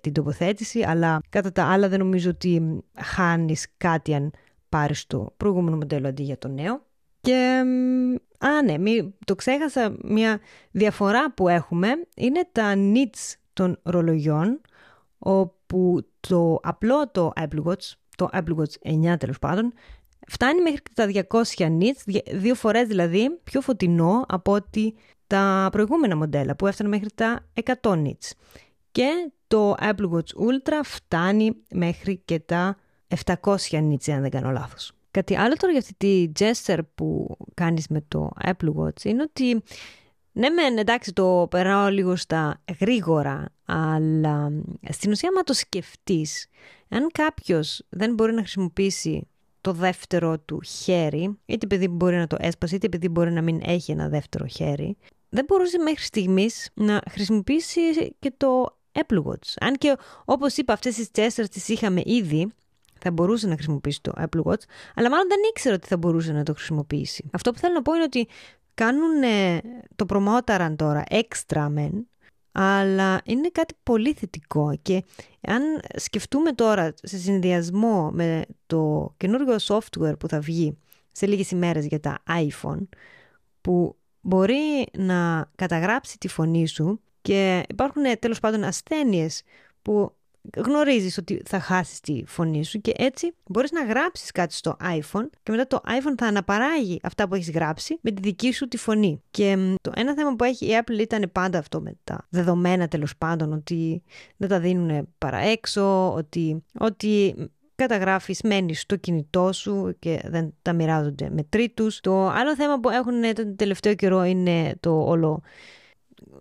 την 0.00 0.12
τοποθέτηση. 0.12 0.82
Αλλά 0.82 1.20
κατά 1.28 1.52
τα 1.52 1.64
άλλα 1.64 1.88
δεν 1.88 1.98
νομίζω 1.98 2.30
ότι 2.30 2.82
χάνεις 2.94 3.66
κάτι 3.76 4.14
αν 4.14 4.32
πάρεις 4.68 5.06
το 5.06 5.34
προηγούμενο 5.36 5.76
μοντέλο 5.76 6.08
αντί 6.08 6.22
για 6.22 6.38
το 6.38 6.48
νέο. 6.48 6.86
Και 7.28 7.64
Α, 8.38 8.62
ναι, 8.62 8.78
μη, 8.78 9.14
το 9.24 9.34
ξέχασα. 9.34 9.96
Μια 10.02 10.40
διαφορά 10.70 11.32
που 11.32 11.48
έχουμε 11.48 11.88
είναι 12.16 12.48
τα 12.52 12.74
nits 12.76 13.34
των 13.52 13.78
ρολογιών, 13.82 14.60
όπου 15.18 16.06
το 16.20 16.58
απλό 16.62 17.08
το 17.10 17.32
Apple 17.36 17.64
Watch, 17.64 17.92
το 18.16 18.28
Apple 18.32 18.54
Watch 18.56 18.92
9 19.12 19.18
τέλος 19.18 19.38
πάντων, 19.38 19.72
φτάνει 20.28 20.62
μέχρι 20.62 20.82
τα 20.94 21.26
200 21.30 21.42
nits, 21.58 22.20
δύο 22.32 22.54
φορές 22.54 22.88
δηλαδή 22.88 23.40
πιο 23.44 23.60
φωτεινό 23.60 24.24
από 24.28 24.52
ότι 24.52 24.94
τα 25.26 25.68
προηγούμενα 25.72 26.16
μοντέλα 26.16 26.56
που 26.56 26.66
έφταναν 26.66 26.92
μέχρι 26.92 27.08
τα 27.14 27.46
100 27.64 27.92
nits. 27.92 28.30
Και 28.92 29.32
το 29.46 29.74
Apple 29.80 30.10
Watch 30.10 30.18
Ultra 30.18 30.80
φτάνει 30.84 31.56
μέχρι 31.70 32.22
και 32.24 32.38
τα 32.38 32.76
700 33.24 33.34
nits, 33.70 34.10
αν 34.10 34.20
δεν 34.20 34.30
κάνω 34.30 34.50
λάθος. 34.50 34.97
Κάτι 35.18 35.36
άλλο 35.36 35.54
τώρα 35.54 35.72
για 35.72 35.80
αυτή 35.80 35.94
τη 35.94 36.32
gesture 36.38 36.78
που 36.94 37.36
κάνεις 37.54 37.86
με 37.88 38.04
το 38.08 38.30
Apple 38.44 38.74
Watch 38.76 39.04
είναι 39.04 39.22
ότι 39.22 39.62
ναι 40.32 40.48
μεν 40.48 40.78
εντάξει 40.78 41.12
το 41.12 41.46
περάω 41.50 41.88
λίγο 41.88 42.16
στα 42.16 42.62
γρήγορα 42.80 43.48
αλλά 43.64 44.52
στην 44.88 45.10
ουσία 45.10 45.28
άμα 45.28 45.42
το 45.42 45.52
σκεφτείς 45.52 46.46
αν 46.88 47.08
κάποιος 47.12 47.86
δεν 47.88 48.14
μπορεί 48.14 48.32
να 48.32 48.40
χρησιμοποιήσει 48.40 49.28
το 49.60 49.72
δεύτερο 49.72 50.38
του 50.38 50.60
χέρι 50.62 51.38
είτε 51.46 51.66
επειδή 51.66 51.88
μπορεί 51.88 52.16
να 52.16 52.26
το 52.26 52.36
έσπασε 52.40 52.76
είτε 52.76 52.86
επειδή 52.86 53.08
μπορεί 53.08 53.32
να 53.32 53.42
μην 53.42 53.60
έχει 53.64 53.92
ένα 53.92 54.08
δεύτερο 54.08 54.46
χέρι 54.46 54.96
δεν 55.28 55.44
μπορούσε 55.48 55.78
μέχρι 55.78 56.04
στιγμής 56.04 56.70
να 56.74 57.02
χρησιμοποιήσει 57.10 57.80
και 58.18 58.32
το 58.36 58.78
Apple 58.92 59.22
Watch. 59.24 59.54
Αν 59.60 59.74
και 59.74 59.96
όπως 60.24 60.56
είπα 60.56 60.72
αυτές 60.72 60.94
τις 60.94 61.08
gestures 61.14 61.48
τις 61.50 61.68
είχαμε 61.68 62.02
ήδη 62.04 62.52
θα 63.00 63.10
μπορούσε 63.10 63.46
να 63.46 63.54
χρησιμοποιήσει 63.54 64.00
το 64.02 64.12
Apple 64.16 64.42
Watch, 64.42 64.62
αλλά 64.94 65.10
μάλλον 65.10 65.28
δεν 65.28 65.38
ήξερε 65.50 65.74
ότι 65.74 65.86
θα 65.86 65.96
μπορούσε 65.96 66.32
να 66.32 66.42
το 66.42 66.54
χρησιμοποιήσει. 66.54 67.28
Αυτό 67.32 67.50
που 67.50 67.58
θέλω 67.58 67.74
να 67.74 67.82
πω 67.82 67.94
είναι 67.94 68.02
ότι 68.02 68.28
κάνουν 68.74 69.22
το 69.96 70.06
προμόταραν 70.06 70.76
τώρα 70.76 71.04
έξτρα 71.08 71.68
μεν, 71.68 72.08
αλλά 72.52 73.20
είναι 73.24 73.48
κάτι 73.52 73.74
πολύ 73.82 74.12
θετικό 74.12 74.78
και 74.82 75.04
αν 75.40 75.62
σκεφτούμε 75.94 76.52
τώρα 76.52 76.94
σε 77.02 77.18
συνδυασμό 77.18 78.10
με 78.12 78.44
το 78.66 79.14
καινούργιο 79.16 79.56
software 79.60 80.18
που 80.18 80.28
θα 80.28 80.40
βγει 80.40 80.78
σε 81.12 81.26
λίγες 81.26 81.50
ημέρες 81.50 81.86
για 81.86 82.00
τα 82.00 82.18
iPhone 82.28 82.88
που 83.60 83.96
μπορεί 84.20 84.86
να 84.98 85.50
καταγράψει 85.54 86.18
τη 86.18 86.28
φωνή 86.28 86.66
σου 86.68 87.00
και 87.22 87.62
υπάρχουν 87.68 88.02
τέλος 88.18 88.40
πάντων 88.40 88.64
ασθένειες 88.64 89.42
που 89.82 90.16
γνωρίζεις 90.56 91.18
ότι 91.18 91.42
θα 91.44 91.60
χάσεις 91.60 92.00
τη 92.00 92.22
φωνή 92.26 92.64
σου 92.64 92.80
και 92.80 92.92
έτσι 92.96 93.34
μπορείς 93.46 93.72
να 93.72 93.84
γράψεις 93.84 94.32
κάτι 94.32 94.54
στο 94.54 94.76
iPhone 94.82 95.28
και 95.42 95.50
μετά 95.50 95.66
το 95.66 95.80
iPhone 95.86 96.14
θα 96.18 96.26
αναπαράγει 96.26 97.00
αυτά 97.02 97.28
που 97.28 97.34
έχεις 97.34 97.50
γράψει 97.50 97.98
με 98.00 98.10
τη 98.10 98.22
δική 98.22 98.52
σου 98.52 98.68
τη 98.68 98.76
φωνή. 98.76 99.22
Και 99.30 99.76
το 99.80 99.92
ένα 99.94 100.14
θέμα 100.14 100.36
που 100.36 100.44
έχει 100.44 100.66
η 100.66 100.78
Apple 100.82 100.98
ήταν 100.98 101.30
πάντα 101.32 101.58
αυτό 101.58 101.80
με 101.80 101.92
τα 102.04 102.26
δεδομένα 102.28 102.88
τέλος 102.88 103.16
πάντων, 103.16 103.52
ότι 103.52 104.02
δεν 104.36 104.48
τα 104.48 104.60
δίνουν 104.60 105.08
παρά 105.18 105.38
έξω, 105.38 106.14
ότι, 106.14 106.64
ότι 106.78 107.34
καταγράφεις, 107.74 108.40
μένεις 108.42 108.80
στο 108.80 108.96
κινητό 108.96 109.52
σου 109.52 109.96
και 109.98 110.20
δεν 110.24 110.54
τα 110.62 110.72
μοιράζονται 110.72 111.30
με 111.30 111.42
τρίτους. 111.48 112.00
Το 112.00 112.28
άλλο 112.28 112.56
θέμα 112.56 112.80
που 112.80 112.90
έχουν 112.90 113.34
τον 113.34 113.56
τελευταίο 113.56 113.94
καιρό 113.94 114.24
είναι 114.24 114.76
το 114.80 115.02
όλο 115.04 115.42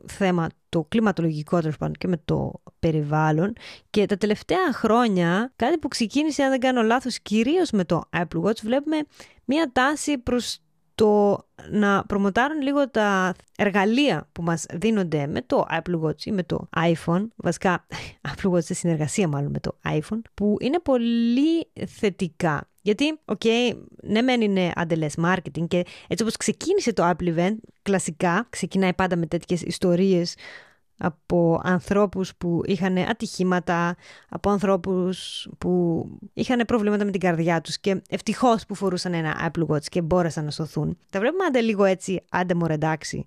θέμα 0.05 0.47
το 0.69 0.85
κλιματολογικό 0.89 1.59
τέλος 1.59 1.77
πάντων 1.77 1.95
και 1.95 2.07
με 2.07 2.21
το 2.25 2.61
περιβάλλον. 2.79 3.53
Και 3.89 4.05
τα 4.05 4.17
τελευταία 4.17 4.73
χρόνια 4.73 5.51
κάτι 5.55 5.77
που 5.77 5.87
ξεκίνησε 5.87 6.43
αν 6.43 6.49
δεν 6.49 6.59
κάνω 6.59 6.81
λάθος 6.81 7.19
κυρίως 7.19 7.71
με 7.71 7.85
το 7.85 8.03
Apple 8.17 8.41
Watch 8.43 8.59
βλέπουμε 8.63 8.97
μια 9.45 9.71
τάση 9.71 10.17
προς 10.17 10.59
το 10.97 11.45
να 11.69 12.03
προμοτάρουν 12.07 12.61
λίγο 12.61 12.89
τα 12.89 13.33
εργαλεία 13.57 14.29
που 14.31 14.41
μας 14.41 14.65
δίνονται 14.73 15.27
με 15.27 15.41
το 15.41 15.65
Apple 15.71 16.01
Watch 16.01 16.25
ή 16.25 16.31
με 16.31 16.43
το 16.43 16.69
iPhone, 16.75 17.27
βασικά 17.35 17.85
Apple 18.29 18.51
Watch 18.51 18.63
σε 18.63 18.73
συνεργασία 18.73 19.27
μάλλον 19.27 19.51
με 19.51 19.59
το 19.59 19.77
iPhone, 19.85 20.21
που 20.33 20.55
είναι 20.59 20.79
πολύ 20.79 21.67
θετικά. 21.87 22.69
Γιατί, 22.81 23.19
OK, 23.25 23.41
okay, 23.43 23.77
ναι 24.03 24.21
μεν 24.21 24.41
είναι 24.41 24.71
αν 24.75 24.84
θέλεις 24.84 25.15
marketing 25.23 25.67
και 25.67 25.85
έτσι 26.07 26.23
όπως 26.23 26.37
ξεκίνησε 26.37 26.93
το 26.93 27.09
Apple 27.09 27.37
Event, 27.37 27.55
κλασικά 27.81 28.47
ξεκινάει 28.49 28.93
πάντα 28.93 29.15
με 29.15 29.25
τέτοιες 29.25 29.61
ιστορίες 29.61 30.35
από 30.97 31.59
ανθρώπους 31.63 32.35
που 32.35 32.61
είχαν 32.65 32.97
ατυχήματα, 32.97 33.95
από 34.29 34.49
ανθρώπους 34.49 35.47
που 35.57 36.05
είχαν 36.33 36.65
προβλήματα 36.67 37.05
με 37.05 37.11
την 37.11 37.19
καρδιά 37.19 37.61
τους 37.61 37.79
και 37.79 38.01
ευτυχώς 38.09 38.65
που 38.65 38.75
φορούσαν 38.75 39.13
ένα 39.13 39.51
Apple 39.51 39.65
Watch 39.67 39.85
και 39.85 40.01
μπόρεσαν 40.01 40.45
να 40.45 40.51
σωθούν. 40.51 40.97
Τα 41.09 41.19
βλέπουμε 41.19 41.45
άντε 41.45 41.61
λίγο 41.61 41.83
έτσι, 41.83 42.23
άντε 42.29 42.53
μωρέ 42.53 42.73
εντάξει 42.73 43.25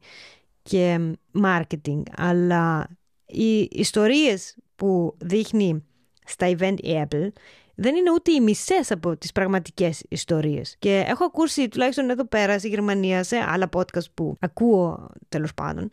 και 0.62 0.99
marketing, 1.43 2.03
αλλά 2.17 2.89
οι 3.27 3.69
ιστορίες 3.71 4.57
που 4.77 5.17
δείχνει 5.19 5.85
στα 6.25 6.57
event 6.57 6.77
η 6.81 7.03
Apple 7.09 7.29
δεν 7.75 7.95
είναι 7.95 8.11
ούτε 8.11 8.33
οι 8.33 8.41
μισές 8.41 8.91
από 8.91 9.17
τις 9.17 9.33
πραγματικές 9.33 10.05
ιστορίες. 10.09 10.77
Και 10.79 11.05
έχω 11.07 11.25
ακούσει, 11.25 11.69
τουλάχιστον 11.69 12.11
εδώ 12.11 12.25
πέρα 12.25 12.59
στη 12.59 12.69
Γερμανία, 12.69 13.23
σε 13.23 13.37
άλλα 13.37 13.69
podcast 13.77 14.11
που 14.15 14.37
ακούω 14.41 15.11
τέλος 15.29 15.55
πάντων, 15.55 15.89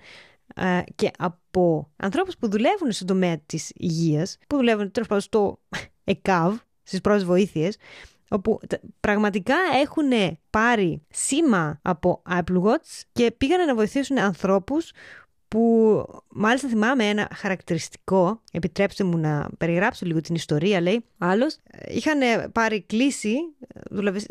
ε, 0.55 0.81
και 0.95 1.11
από 1.17 1.37
ανθρώπους 1.95 2.37
που 2.37 2.49
δουλεύουν 2.49 2.91
στον 2.91 3.07
τομέα 3.07 3.37
της 3.45 3.71
υγείας, 3.75 4.37
που 4.47 4.55
δουλεύουν 4.55 4.91
τέλος 4.91 5.07
πάντων 5.07 5.23
στο 5.23 5.59
ΕΚΑΒ, 6.03 6.57
στις 6.83 7.01
πρώτες 7.01 7.25
βοήθειες, 7.25 7.77
όπου 8.29 8.59
πραγματικά 8.99 9.55
έχουν 9.81 10.37
πάρει 10.49 11.05
σήμα 11.09 11.79
από 11.81 12.21
Apple 12.29 12.61
Watch 12.61 13.01
και 13.11 13.31
πήγαν 13.31 13.65
να 13.65 13.75
βοηθήσουν 13.75 14.17
ανθρώπους 14.17 14.91
που 15.47 16.03
μάλιστα 16.29 16.67
θυμάμαι 16.67 17.03
ένα 17.05 17.29
χαρακτηριστικό, 17.35 18.41
επιτρέψτε 18.51 19.03
μου 19.03 19.17
να 19.17 19.49
περιγράψω 19.57 20.05
λίγο 20.05 20.21
την 20.21 20.35
ιστορία, 20.35 20.81
λέει, 20.81 21.05
άλλος, 21.17 21.57
είχαν 21.87 22.51
πάρει 22.51 22.81
κλίση, 22.81 23.35
δούλευε, 23.89 24.21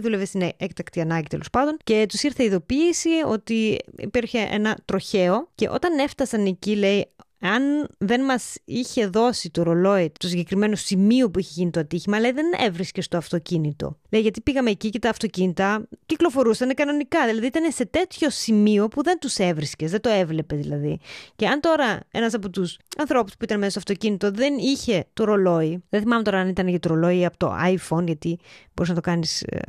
δούλευε 0.00 0.24
στην 0.24 0.50
έκτακτη 0.56 1.00
ανάγκη 1.00 1.26
τέλος 1.28 1.50
πάντων 1.50 1.76
και 1.84 2.06
τους 2.08 2.22
ήρθε 2.22 2.44
ειδοποίηση 2.44 3.10
ότι 3.26 3.78
υπήρχε 3.98 4.48
ένα 4.50 4.78
τροχαίο 4.84 5.48
και 5.54 5.68
όταν 5.68 5.98
έφτασαν 5.98 6.46
εκεί, 6.46 6.76
λέει, 6.76 7.06
αν 7.40 7.88
δεν 7.98 8.24
μας 8.24 8.54
είχε 8.64 9.06
δώσει 9.06 9.50
το 9.50 9.62
ρολόι 9.62 10.12
το 10.18 10.28
συγκεκριμένο 10.28 10.76
σημείο 10.76 11.30
που 11.30 11.38
είχε 11.38 11.50
γίνει 11.54 11.70
το 11.70 11.80
ατύχημα, 11.80 12.20
λέει 12.20 12.32
δεν 12.32 12.46
έβρισκε 12.66 13.02
στο 13.02 13.16
αυτοκίνητο. 13.16 13.98
Λέει 14.10 14.22
γιατί 14.22 14.40
πήγαμε 14.40 14.70
εκεί 14.70 14.90
και 14.90 14.98
τα 14.98 15.08
αυτοκίνητα 15.08 15.88
κυκλοφορούσαν 16.06 16.74
κανονικά. 16.74 17.26
Δηλαδή 17.26 17.46
ήταν 17.46 17.72
σε 17.72 17.86
τέτοιο 17.86 18.30
σημείο 18.30 18.88
που 18.88 19.02
δεν 19.02 19.18
τους 19.18 19.36
έβρισκες, 19.36 19.90
δεν 19.90 20.00
το 20.00 20.08
έβλεπε 20.08 20.56
δηλαδή. 20.56 20.98
Και 21.36 21.46
αν 21.46 21.60
τώρα 21.60 22.00
ένας 22.10 22.34
από 22.34 22.50
τους 22.50 22.78
ανθρώπους 22.98 23.32
που 23.32 23.44
ήταν 23.44 23.58
μέσα 23.58 23.70
στο 23.70 23.78
αυτοκίνητο 23.78 24.30
δεν 24.30 24.56
είχε 24.58 25.04
το 25.12 25.24
ρολόι, 25.24 25.84
δεν 25.88 26.00
θυμάμαι 26.00 26.22
τώρα 26.22 26.38
αν 26.38 26.48
ήταν 26.48 26.68
για 26.68 26.78
το 26.78 26.88
ρολόι 26.88 27.18
ή 27.18 27.24
από 27.24 27.36
το 27.36 27.54
iPhone, 27.64 28.04
γιατί 28.04 28.38
μπορείς 28.74 28.88
να 28.88 28.94
το 28.94 29.00
κάνεις 29.00 29.42
ε, 29.42 29.60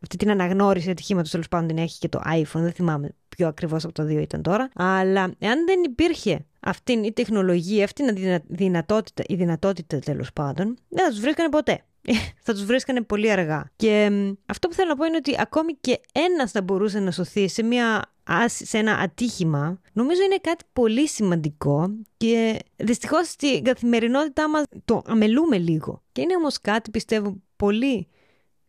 αυτή 0.00 0.16
την 0.16 0.30
αναγνώριση 0.30 0.90
ατυχήματος 0.90 1.30
τέλος 1.30 1.48
πάντων 1.48 1.68
την 1.68 1.78
έχει 1.78 1.98
και 1.98 2.08
το 2.08 2.20
iPhone, 2.24 2.60
δεν 2.60 2.72
θυμάμαι 2.72 3.14
ποιο 3.36 3.48
ακριβώς 3.48 3.84
από 3.84 3.92
τα 3.92 4.04
δύο 4.04 4.20
ήταν 4.20 4.42
τώρα. 4.42 4.68
Αλλά 4.74 5.34
εάν 5.38 5.66
δεν 5.66 5.82
υπήρχε 5.82 6.44
αυτή 6.60 6.92
η 6.92 7.12
τεχνολογία, 7.12 7.84
αυτή 7.84 8.02
η 8.02 8.40
δυνατότητα, 8.46 9.22
η 9.26 9.34
δυνατότητα 9.34 9.98
τέλος 9.98 10.32
πάντων, 10.32 10.76
δεν 10.88 11.04
θα 11.04 11.10
τους 11.10 11.20
βρίσκανε 11.20 11.48
ποτέ. 11.48 11.84
θα 12.44 12.52
τους 12.52 12.64
βρίσκανε 12.64 13.02
πολύ 13.02 13.30
αργά. 13.30 13.70
Και 13.76 14.10
αυτό 14.46 14.68
που 14.68 14.74
θέλω 14.74 14.88
να 14.88 14.96
πω 14.96 15.04
είναι 15.04 15.16
ότι 15.16 15.34
ακόμη 15.38 15.76
και 15.80 16.00
ένας 16.12 16.50
θα 16.50 16.62
μπορούσε 16.62 16.98
να 17.00 17.10
σωθεί 17.10 17.48
σε, 17.48 17.62
μια, 17.62 18.12
σε 18.46 18.78
ένα 18.78 18.92
ατύχημα, 18.98 19.80
νομίζω 19.92 20.22
είναι 20.22 20.38
κάτι 20.40 20.64
πολύ 20.72 21.08
σημαντικό 21.08 21.90
και 22.16 22.58
δυστυχώς 22.76 23.28
στην 23.28 23.64
καθημερινότητά 23.64 24.48
μας 24.48 24.64
το 24.84 25.02
αμελούμε 25.06 25.58
λίγο. 25.58 26.02
Και 26.12 26.20
είναι 26.20 26.36
όμως 26.36 26.60
κάτι 26.60 26.90
πιστεύω 26.90 27.36
πολύ 27.56 28.08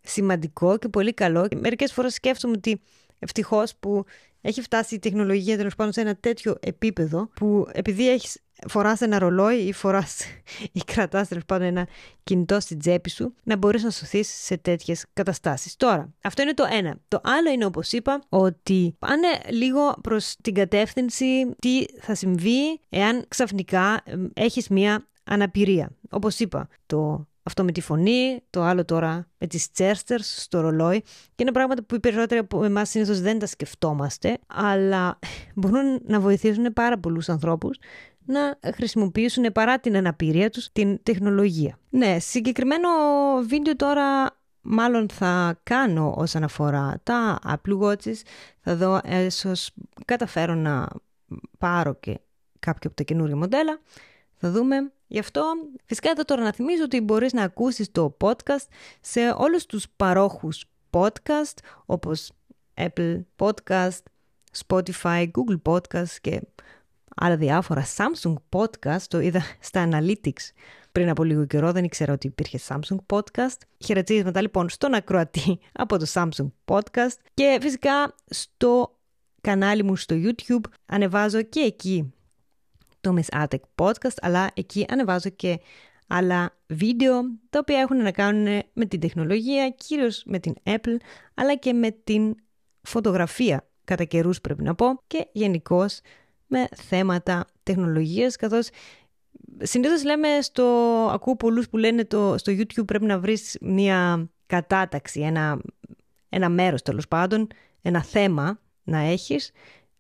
σημαντικό 0.01 0.77
και 0.77 0.88
πολύ 0.88 1.13
καλό. 1.13 1.48
Και 1.48 1.55
μερικές 1.55 1.93
φορές 1.93 2.13
σκέφτομαι 2.13 2.53
ότι 2.58 2.82
ευτυχώς 3.20 3.75
που 3.79 4.05
έχει 4.45 4.62
φτάσει 4.62 4.95
η 4.95 5.00
τεχνολογία 5.00 5.57
τέλος 5.57 5.75
πάντων 5.75 5.93
σε 5.93 6.01
ένα 6.01 6.15
τέτοιο 6.15 6.57
επίπεδο 6.59 7.29
που 7.33 7.67
επειδή 7.73 8.09
έχεις 8.09 8.41
φοράς 8.67 9.01
ένα 9.01 9.19
ρολόι 9.19 9.57
ή 9.57 9.73
φοράς 9.73 10.21
ή 10.71 10.79
κρατάς 10.79 11.27
τέλος 11.27 11.45
πάντων 11.45 11.67
ένα 11.67 11.88
κινητό 12.23 12.59
στην 12.59 12.79
τσέπη 12.79 13.09
σου 13.09 13.33
να 13.43 13.57
μπορείς 13.57 13.83
να 13.83 13.89
σωθείς 13.89 14.27
σε 14.27 14.57
τέτοιες 14.57 15.05
καταστάσεις. 15.13 15.75
Τώρα, 15.75 16.13
αυτό 16.23 16.41
είναι 16.41 16.53
το 16.53 16.67
ένα. 16.71 17.00
Το 17.07 17.21
άλλο 17.23 17.50
είναι 17.50 17.65
όπως 17.65 17.91
είπα 17.91 18.23
ότι 18.29 18.95
πάνε 19.00 19.27
λίγο 19.50 19.95
προς 20.01 20.35
την 20.41 20.53
κατεύθυνση 20.53 21.55
τι 21.59 21.85
θα 22.00 22.15
συμβεί 22.15 22.79
εάν 22.89 23.25
ξαφνικά 23.27 24.03
έχεις 24.33 24.67
μία 24.67 25.07
αναπηρία. 25.23 25.95
Όπως 26.09 26.39
είπα, 26.39 26.67
το 26.85 27.27
αυτό 27.43 27.63
με 27.63 27.71
τη 27.71 27.81
φωνή, 27.81 28.39
το 28.50 28.62
άλλο 28.62 28.85
τώρα 28.85 29.27
με 29.38 29.47
τις 29.47 29.71
τσέρστερς 29.71 30.41
στο 30.41 30.59
ρολόι 30.59 31.01
και 31.01 31.43
είναι 31.43 31.51
πράγματα 31.51 31.83
που 31.83 31.95
οι 31.95 32.00
περισσότεροι 32.00 32.39
από 32.39 32.63
εμάς 32.63 32.89
συνήθως 32.89 33.21
δεν 33.21 33.39
τα 33.39 33.45
σκεφτόμαστε 33.45 34.38
αλλά 34.47 35.19
μπορούν 35.55 36.01
να 36.05 36.19
βοηθήσουν 36.19 36.73
πάρα 36.73 37.00
πολλούς 37.00 37.29
ανθρώπους 37.29 37.77
να 38.25 38.59
χρησιμοποιήσουν 38.73 39.51
παρά 39.51 39.79
την 39.79 39.97
αναπηρία 39.97 40.50
τους 40.50 40.69
την 40.71 41.03
τεχνολογία. 41.03 41.77
Ναι, 41.89 42.19
συγκεκριμένο 42.19 42.89
βίντεο 43.47 43.75
τώρα 43.75 44.38
μάλλον 44.62 45.09
θα 45.09 45.59
κάνω 45.63 46.13
όσον 46.17 46.43
αφορά 46.43 47.00
τα 47.03 47.39
Apple 47.47 47.79
Watches. 47.79 48.21
Θα 48.59 48.75
δω 48.75 49.01
ίσως 49.25 49.71
καταφέρω 50.05 50.55
να 50.55 50.88
πάρω 51.57 51.93
και 51.93 52.19
κάποιο 52.59 52.89
από 52.89 52.95
τα 52.95 53.03
καινούργια 53.03 53.35
μοντέλα. 53.35 53.79
Θα 54.35 54.51
δούμε. 54.51 54.91
Γι' 55.13 55.20
αυτό 55.20 55.43
φυσικά 55.86 56.10
εδώ 56.10 56.24
τώρα 56.24 56.41
να 56.41 56.53
θυμίζω 56.53 56.84
ότι 56.84 57.01
μπορείς 57.01 57.34
να 57.34 57.43
ακούσεις 57.43 57.91
το 57.91 58.17
podcast 58.22 58.67
σε 59.01 59.20
όλους 59.38 59.65
τους 59.65 59.86
παρόχους 59.96 60.65
podcast 60.89 61.58
όπως 61.86 62.32
Apple 62.74 63.22
Podcast, 63.36 64.00
Spotify, 64.67 65.27
Google 65.32 65.62
Podcast 65.72 66.10
και 66.22 66.41
άλλα 67.15 67.38
διάφορα. 67.38 67.86
Samsung 67.98 68.34
Podcast, 68.50 69.01
το 69.08 69.20
είδα 69.20 69.41
στα 69.60 69.89
Analytics 69.91 70.51
πριν 70.91 71.10
από 71.10 71.24
λίγο 71.24 71.46
καιρό, 71.46 71.72
δεν 71.72 71.84
ήξερα 71.84 72.13
ότι 72.13 72.27
υπήρχε 72.27 72.60
Samsung 72.67 72.98
Podcast. 73.13 73.58
Χαιρετίσματα 73.86 74.41
λοιπόν 74.41 74.70
στον 74.70 74.93
ακροατή 74.93 75.60
από 75.74 75.98
το 75.98 76.05
Samsung 76.13 76.51
Podcast 76.65 77.17
και 77.34 77.58
φυσικά 77.62 78.15
στο 78.25 79.00
κανάλι 79.41 79.84
μου 79.84 79.96
στο 79.96 80.15
YouTube 80.20 80.70
ανεβάζω 80.86 81.41
και 81.41 81.60
εκεί 81.60 82.13
το 83.03 83.15
Miss 83.17 83.43
Attic 83.43 83.60
Podcast, 83.75 84.17
αλλά 84.22 84.51
εκεί 84.53 84.86
ανεβάζω 84.89 85.29
και 85.29 85.60
άλλα 86.07 86.57
βίντεο 86.67 87.22
τα 87.50 87.60
οποία 87.60 87.79
έχουν 87.79 87.98
να 87.98 88.12
κάνουν 88.12 88.62
με 88.74 88.86
την 88.86 89.00
τεχνολογία, 89.00 89.69
κυρίως 89.69 90.24
με 90.25 90.39
την 90.39 90.53
Apple, 90.63 90.95
αλλά 91.33 91.55
και 91.55 91.74
με 91.74 91.91
την 91.91 92.36
φωτογραφία 92.81 93.67
κατά 93.83 94.03
καιρούς 94.03 94.41
πρέπει 94.41 94.63
να 94.63 94.75
πω 94.75 94.86
και 95.07 95.27
γενικώ 95.31 95.86
με 96.48 96.67
θέματα 96.75 97.45
τεχνολογίας 97.63 98.36
καθώς 98.36 98.69
συνήθως 99.62 100.03
λέμε 100.03 100.27
στο, 100.41 100.63
ακούω 101.12 101.36
πολλούς 101.36 101.69
που 101.69 101.77
λένε 101.77 102.05
το, 102.05 102.36
στο 102.38 102.51
YouTube 102.51 102.86
πρέπει 102.86 103.05
να 103.05 103.19
βρεις 103.19 103.57
μια 103.62 104.29
κατάταξη, 104.45 105.19
ένα, 105.22 105.62
ένα 106.29 106.50
μέρος 106.50 106.81
τέλος 106.81 107.07
πάντων, 107.07 107.48
ένα 107.81 108.03
θέμα 108.03 108.60
να 108.83 108.98
έχεις 108.98 109.51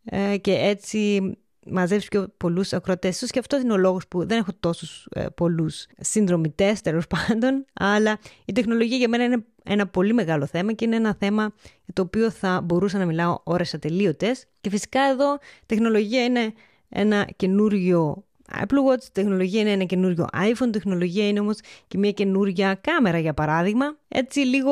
ε, 0.05 0.37
και 0.37 0.53
έτσι 0.53 1.31
μαζεύεις 1.65 2.07
πιο 2.07 2.27
πολλούς 2.37 2.73
ακροατές. 2.73 3.15
Ίσως 3.15 3.29
και 3.29 3.39
αυτό 3.39 3.59
είναι 3.59 3.73
ο 3.73 3.77
λόγος 3.77 4.07
που 4.07 4.25
δεν 4.27 4.37
έχω 4.37 4.51
τόσους 4.59 5.07
ε, 5.11 5.25
πολλούς 5.35 5.85
συνδρομητές 5.99 6.81
τέλος 6.81 7.07
πάντων, 7.07 7.65
αλλά 7.73 8.19
η 8.45 8.51
τεχνολογία 8.51 8.97
για 8.97 9.09
μένα 9.09 9.23
είναι 9.23 9.43
ένα 9.63 9.87
πολύ 9.87 10.13
μεγάλο 10.13 10.45
θέμα 10.45 10.73
και 10.73 10.85
είναι 10.85 10.95
ένα 10.95 11.15
θέμα 11.19 11.53
για 11.85 11.93
το 11.93 12.01
οποίο 12.01 12.29
θα 12.29 12.61
μπορούσα 12.61 12.97
να 12.97 13.05
μιλάω 13.05 13.39
ώρες 13.43 13.73
ατελείωτες. 13.73 14.45
Και 14.61 14.69
φυσικά 14.69 15.01
εδώ 15.01 15.37
τεχνολογία 15.65 16.23
είναι 16.23 16.53
ένα 16.89 17.27
καινούριο 17.35 18.23
Apple 18.51 18.91
Watch, 18.91 19.03
τεχνολογία 19.11 19.61
είναι 19.61 19.71
ένα 19.71 19.83
καινούριο 19.83 20.27
iPhone, 20.33 20.69
τεχνολογία 20.71 21.27
είναι 21.27 21.39
όμως 21.39 21.57
και 21.87 21.97
μια 21.97 22.11
καινούρια 22.11 22.75
κάμερα 22.81 23.19
για 23.19 23.33
παράδειγμα. 23.33 23.97
Έτσι 24.07 24.39
λίγο 24.39 24.71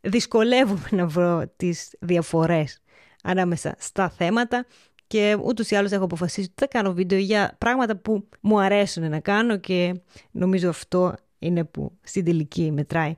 δυσκολεύομαι 0.00 0.88
να 0.90 1.06
βρω 1.06 1.52
τις 1.56 1.94
διαφορές 2.00 2.82
ανάμεσα 3.22 3.74
στα 3.78 4.10
θέματα 4.10 4.66
και 5.12 5.38
ούτως 5.44 5.70
ή 5.70 5.74
άλλως 5.74 5.90
έχω 5.90 6.04
αποφασίσει 6.04 6.40
ότι 6.40 6.54
θα 6.56 6.66
κάνω 6.66 6.92
βίντεο 6.92 7.18
για 7.18 7.54
πράγματα 7.58 7.96
που 7.96 8.28
μου 8.40 8.60
αρέσουν 8.60 9.10
να 9.10 9.20
κάνω 9.20 9.56
και 9.56 10.00
νομίζω 10.30 10.68
αυτό 10.68 11.14
είναι 11.38 11.64
που 11.64 11.92
στην 12.02 12.24
τελική 12.24 12.70
μετράει. 12.72 13.14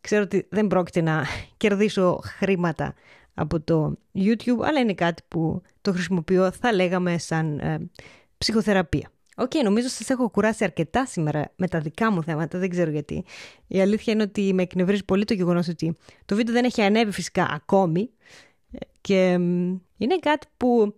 Ξέρω 0.00 0.22
ότι 0.22 0.46
δεν 0.50 0.66
πρόκειται 0.66 1.00
να 1.00 1.24
κερδίσω 1.56 2.20
χρήματα 2.22 2.94
από 3.34 3.60
το 3.60 3.96
YouTube, 4.14 4.58
αλλά 4.62 4.80
είναι 4.80 4.94
κάτι 4.94 5.22
που 5.28 5.62
το 5.80 5.92
χρησιμοποιώ, 5.92 6.50
θα 6.50 6.72
λέγαμε, 6.72 7.18
σαν 7.18 7.58
ε, 7.58 7.90
ψυχοθεραπεία. 8.38 9.10
OK, 9.36 9.50
okay, 9.54 9.62
νομίζω 9.62 9.88
σας 9.88 10.10
έχω 10.10 10.30
κουράσει 10.30 10.64
αρκετά 10.64 11.06
σήμερα 11.06 11.52
με 11.56 11.68
τα 11.68 11.80
δικά 11.80 12.12
μου 12.12 12.22
θέματα, 12.22 12.58
δεν 12.58 12.68
ξέρω 12.68 12.90
γιατί. 12.90 13.24
Η 13.66 13.80
αλήθεια 13.80 14.12
είναι 14.12 14.22
ότι 14.22 14.54
με 14.54 14.62
εκνευρίζει 14.62 15.04
πολύ 15.04 15.24
το 15.24 15.34
γεγονός 15.34 15.68
ότι 15.68 15.96
το 16.24 16.34
βίντεο 16.34 16.54
δεν 16.54 16.64
έχει 16.64 16.82
ανέβει 16.82 17.10
φυσικά 17.12 17.48
ακόμη 17.50 18.10
και 19.00 19.30
είναι 19.98 20.18
κάτι 20.20 20.46
που 20.56 20.94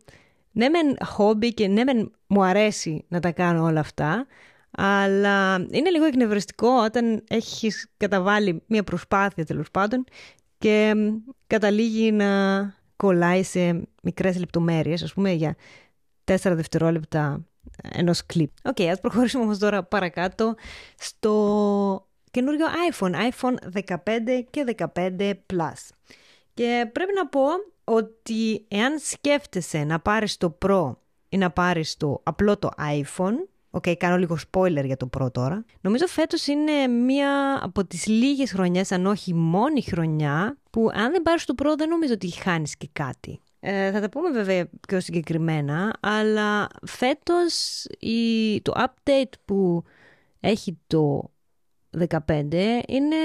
ναι 0.53 0.69
μεν 0.69 0.97
χόμπι 1.05 1.55
και 1.55 1.69
ναι 1.69 1.85
μεν 1.85 2.13
μου 2.27 2.43
αρέσει 2.45 3.05
να 3.09 3.21
τα 3.21 3.33
κάνω 3.33 3.65
όλα 3.65 3.81
αυτά, 3.81 4.27
αλλά 4.71 5.55
είναι 5.71 5.91
λίγο 5.91 6.05
εκνευριστικό 6.05 6.69
όταν 6.85 7.25
έχεις 7.29 7.91
καταβάλει 7.97 8.63
μια 8.67 8.85
προσπάθεια 8.85 9.45
τέλος 9.45 9.71
πάντων 9.71 10.05
και 10.59 10.95
καταλήγει 11.47 12.13
να 12.13 12.29
κολλάει 12.97 13.43
σε 13.43 13.89
μικρές 14.03 14.39
λεπτομέρειες, 14.39 15.03
ας 15.03 15.13
πούμε 15.13 15.33
για 15.33 15.57
τέσσερα 16.25 16.55
δευτερόλεπτα 16.55 17.45
ενός 17.83 18.27
κλιπ. 18.27 18.51
OK, 18.63 18.77
okay, 18.79 18.85
ας 18.85 19.01
προχωρήσουμε 19.01 19.43
όμως 19.43 19.59
τώρα 19.59 19.83
παρακάτω 19.85 20.55
στο 20.99 22.09
καινούριο 22.31 22.67
iPhone, 22.91 23.13
iPhone 23.13 23.55
15 23.85 23.97
και 24.51 24.65
15 24.95 25.31
Plus. 25.53 25.89
Και 26.61 26.91
πρέπει 26.93 27.13
να 27.15 27.27
πω 27.27 27.41
ότι 27.85 28.65
εάν 28.69 28.99
σκέφτεσαι 28.99 29.85
να 29.85 30.01
πάρεις 30.01 30.37
το 30.37 30.59
Pro 30.67 30.95
ή 31.29 31.37
να 31.37 31.51
πάρεις 31.51 31.97
το 31.97 32.21
απλό 32.23 32.59
το 32.59 32.71
iPhone, 32.79 33.35
OK, 33.71 33.85
okay, 33.87 33.95
κάνω 33.99 34.17
λίγο 34.17 34.37
spoiler 34.51 34.85
για 34.85 34.97
το 34.97 35.09
Pro 35.19 35.33
τώρα. 35.33 35.65
Νομίζω 35.81 36.07
φέτος 36.07 36.47
είναι 36.47 36.87
μία 36.87 37.59
από 37.63 37.85
τις 37.87 38.07
λίγες 38.07 38.53
χρονιές, 38.53 38.93
αν 38.93 39.07
όχι 39.07 39.35
μόνη 39.35 39.83
χρονιά, 39.83 40.59
που 40.71 40.89
αν 40.93 41.13
δεν 41.13 41.23
πάρεις 41.23 41.45
το 41.45 41.55
Pro 41.63 41.75
δεν 41.77 41.89
νομίζω 41.89 42.13
ότι 42.13 42.31
χάνεις 42.31 42.77
και 42.77 42.89
κάτι. 42.93 43.41
Ε, 43.61 43.91
θα 43.93 44.01
τα 44.01 44.09
πούμε 44.09 44.31
βέβαια 44.31 44.69
πιο 44.89 45.01
συγκεκριμένα, 45.01 45.97
αλλά 46.01 46.69
φέτος 46.87 47.85
η, 47.99 48.61
το 48.63 48.73
update 48.77 49.33
που 49.45 49.83
έχει 50.41 50.79
το 50.87 51.31
15 52.09 52.19
είναι 52.87 53.17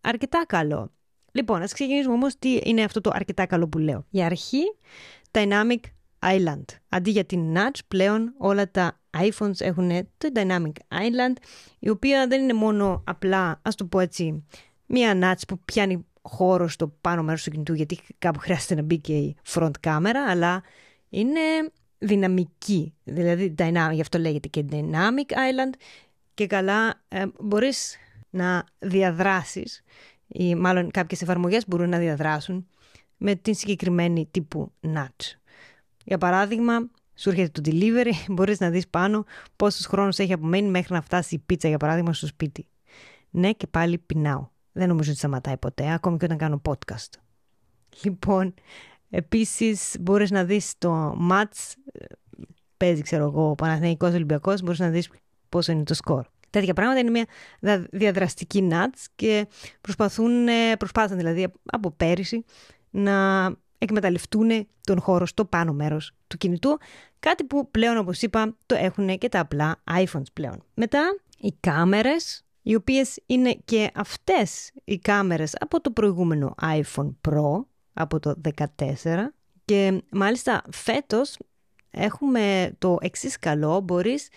αρκετά 0.00 0.44
καλό. 0.46 0.90
Λοιπόν, 1.32 1.62
ας 1.62 1.72
ξεκινήσουμε 1.72 2.14
όμως 2.14 2.38
τι 2.38 2.60
είναι 2.64 2.82
αυτό 2.82 3.00
το 3.00 3.10
αρκετά 3.14 3.46
καλό 3.46 3.68
που 3.68 3.78
λέω. 3.78 4.06
Για 4.10 4.26
αρχή, 4.26 4.62
Dynamic 5.30 5.80
Island. 6.20 6.64
Αντί 6.88 7.10
για 7.10 7.24
την 7.24 7.56
Nudge, 7.56 7.78
πλέον 7.88 8.34
όλα 8.38 8.70
τα 8.70 9.00
iPhones 9.18 9.60
έχουν 9.60 9.88
το 10.18 10.28
Dynamic 10.34 10.72
Island, 10.88 11.36
η 11.78 11.88
οποία 11.88 12.26
δεν 12.26 12.42
είναι 12.42 12.52
μόνο 12.52 13.02
απλά, 13.06 13.60
ας 13.62 13.74
το 13.74 13.84
πω 13.84 14.00
έτσι, 14.00 14.44
μία 14.86 15.18
Nudge 15.22 15.42
που 15.48 15.58
πιάνει 15.64 16.06
χώρο 16.22 16.68
στο 16.68 16.88
πάνω 17.00 17.22
μέρος 17.22 17.42
του 17.42 17.50
κινητού 17.50 17.74
γιατί 17.74 17.98
κάπου 18.18 18.38
χρειάζεται 18.38 18.74
να 18.74 18.82
μπει 18.82 18.98
και 18.98 19.16
η 19.16 19.36
front 19.46 19.70
camera, 19.86 20.16
αλλά 20.28 20.62
είναι 21.08 21.40
δυναμική, 21.98 22.94
δηλαδή 23.04 23.54
dynamic, 23.58 23.90
γι' 23.92 24.00
αυτό 24.00 24.18
λέγεται 24.18 24.48
και 24.48 24.64
Dynamic 24.70 25.32
Island 25.32 25.74
και 26.34 26.46
καλά 26.46 27.02
ε, 27.08 27.24
μπορείς 27.40 27.96
να 28.30 28.64
διαδράσεις 28.78 29.82
ή 30.32 30.54
μάλλον 30.54 30.90
κάποιες 30.90 31.22
εφαρμογές 31.22 31.68
μπορούν 31.68 31.88
να 31.88 31.98
διαδράσουν 31.98 32.66
με 33.16 33.34
την 33.34 33.54
συγκεκριμένη 33.54 34.28
τύπου 34.30 34.72
nudge. 34.82 35.38
Για 36.04 36.18
παράδειγμα, 36.18 36.90
σου 37.14 37.28
έρχεται 37.28 37.60
το 37.60 37.70
delivery, 37.70 38.12
μπορείς 38.34 38.60
να 38.60 38.70
δεις 38.70 38.88
πάνω 38.88 39.24
πόσους 39.56 39.86
χρόνους 39.86 40.18
έχει 40.18 40.32
απομένει 40.32 40.68
μέχρι 40.68 40.94
να 40.94 41.00
φτάσει 41.00 41.34
η 41.34 41.38
πίτσα, 41.38 41.68
για 41.68 41.76
παράδειγμα, 41.76 42.12
στο 42.12 42.26
σπίτι. 42.26 42.66
Ναι, 43.30 43.52
και 43.52 43.66
πάλι 43.66 43.98
πεινάω. 43.98 44.48
Δεν 44.72 44.88
νομίζω 44.88 45.10
ότι 45.10 45.18
σταματάει 45.18 45.56
ποτέ, 45.56 45.92
ακόμη 45.92 46.16
και 46.16 46.24
όταν 46.24 46.36
κάνω 46.36 46.62
podcast. 46.68 47.18
Λοιπόν, 48.02 48.54
επίσης 49.10 49.96
μπορείς 50.00 50.30
να 50.30 50.44
δεις 50.44 50.74
το 50.78 51.16
match, 51.30 51.72
παίζει 52.76 53.02
ξέρω 53.02 53.24
εγώ, 53.24 53.50
ο 53.50 53.54
Παναθηναϊκός 53.54 54.12
Ολυμπιακός, 54.12 54.62
μπορείς 54.62 54.78
να 54.78 54.88
δεις 54.88 55.10
πόσο 55.48 55.72
είναι 55.72 55.82
το 55.82 55.94
σκορ. 55.94 56.26
Τέτοια 56.50 56.74
πράγματα 56.74 57.00
είναι 57.00 57.10
μια 57.10 57.26
διαδραστική 57.90 58.68
nuts 58.72 59.04
και 59.14 59.46
προσπαθούν, 59.80 60.46
προσπάθησαν 60.78 61.18
δηλαδή 61.18 61.46
από 61.64 61.90
πέρυσι 61.90 62.44
να 62.90 63.48
εκμεταλλευτούν 63.78 64.68
τον 64.80 65.00
χώρο 65.00 65.26
στο 65.26 65.44
πάνω 65.44 65.72
μέρος 65.72 66.12
του 66.26 66.36
κινητού, 66.36 66.78
κάτι 67.20 67.44
που 67.44 67.70
πλέον 67.70 67.96
όπως 67.96 68.22
είπα 68.22 68.56
το 68.66 68.74
έχουν 68.74 69.18
και 69.18 69.28
τα 69.28 69.40
απλά 69.40 69.82
iPhones 69.90 70.32
πλέον. 70.32 70.64
Μετά 70.74 71.20
οι 71.38 71.54
κάμερες, 71.60 72.44
οι 72.62 72.74
οποίες 72.74 73.18
είναι 73.26 73.58
και 73.64 73.90
αυτές 73.94 74.70
οι 74.84 74.98
κάμερες 74.98 75.54
από 75.58 75.80
το 75.80 75.90
προηγούμενο 75.90 76.54
iPhone 76.62 77.10
Pro, 77.28 77.64
από 77.92 78.20
το 78.20 78.40
14 78.58 78.66
και 79.64 80.02
μάλιστα 80.10 80.62
φέτος 80.70 81.36
έχουμε 81.90 82.72
το 82.78 82.98
εξής 83.00 83.38
καλό, 83.38 83.80
μπορείς 83.80 84.28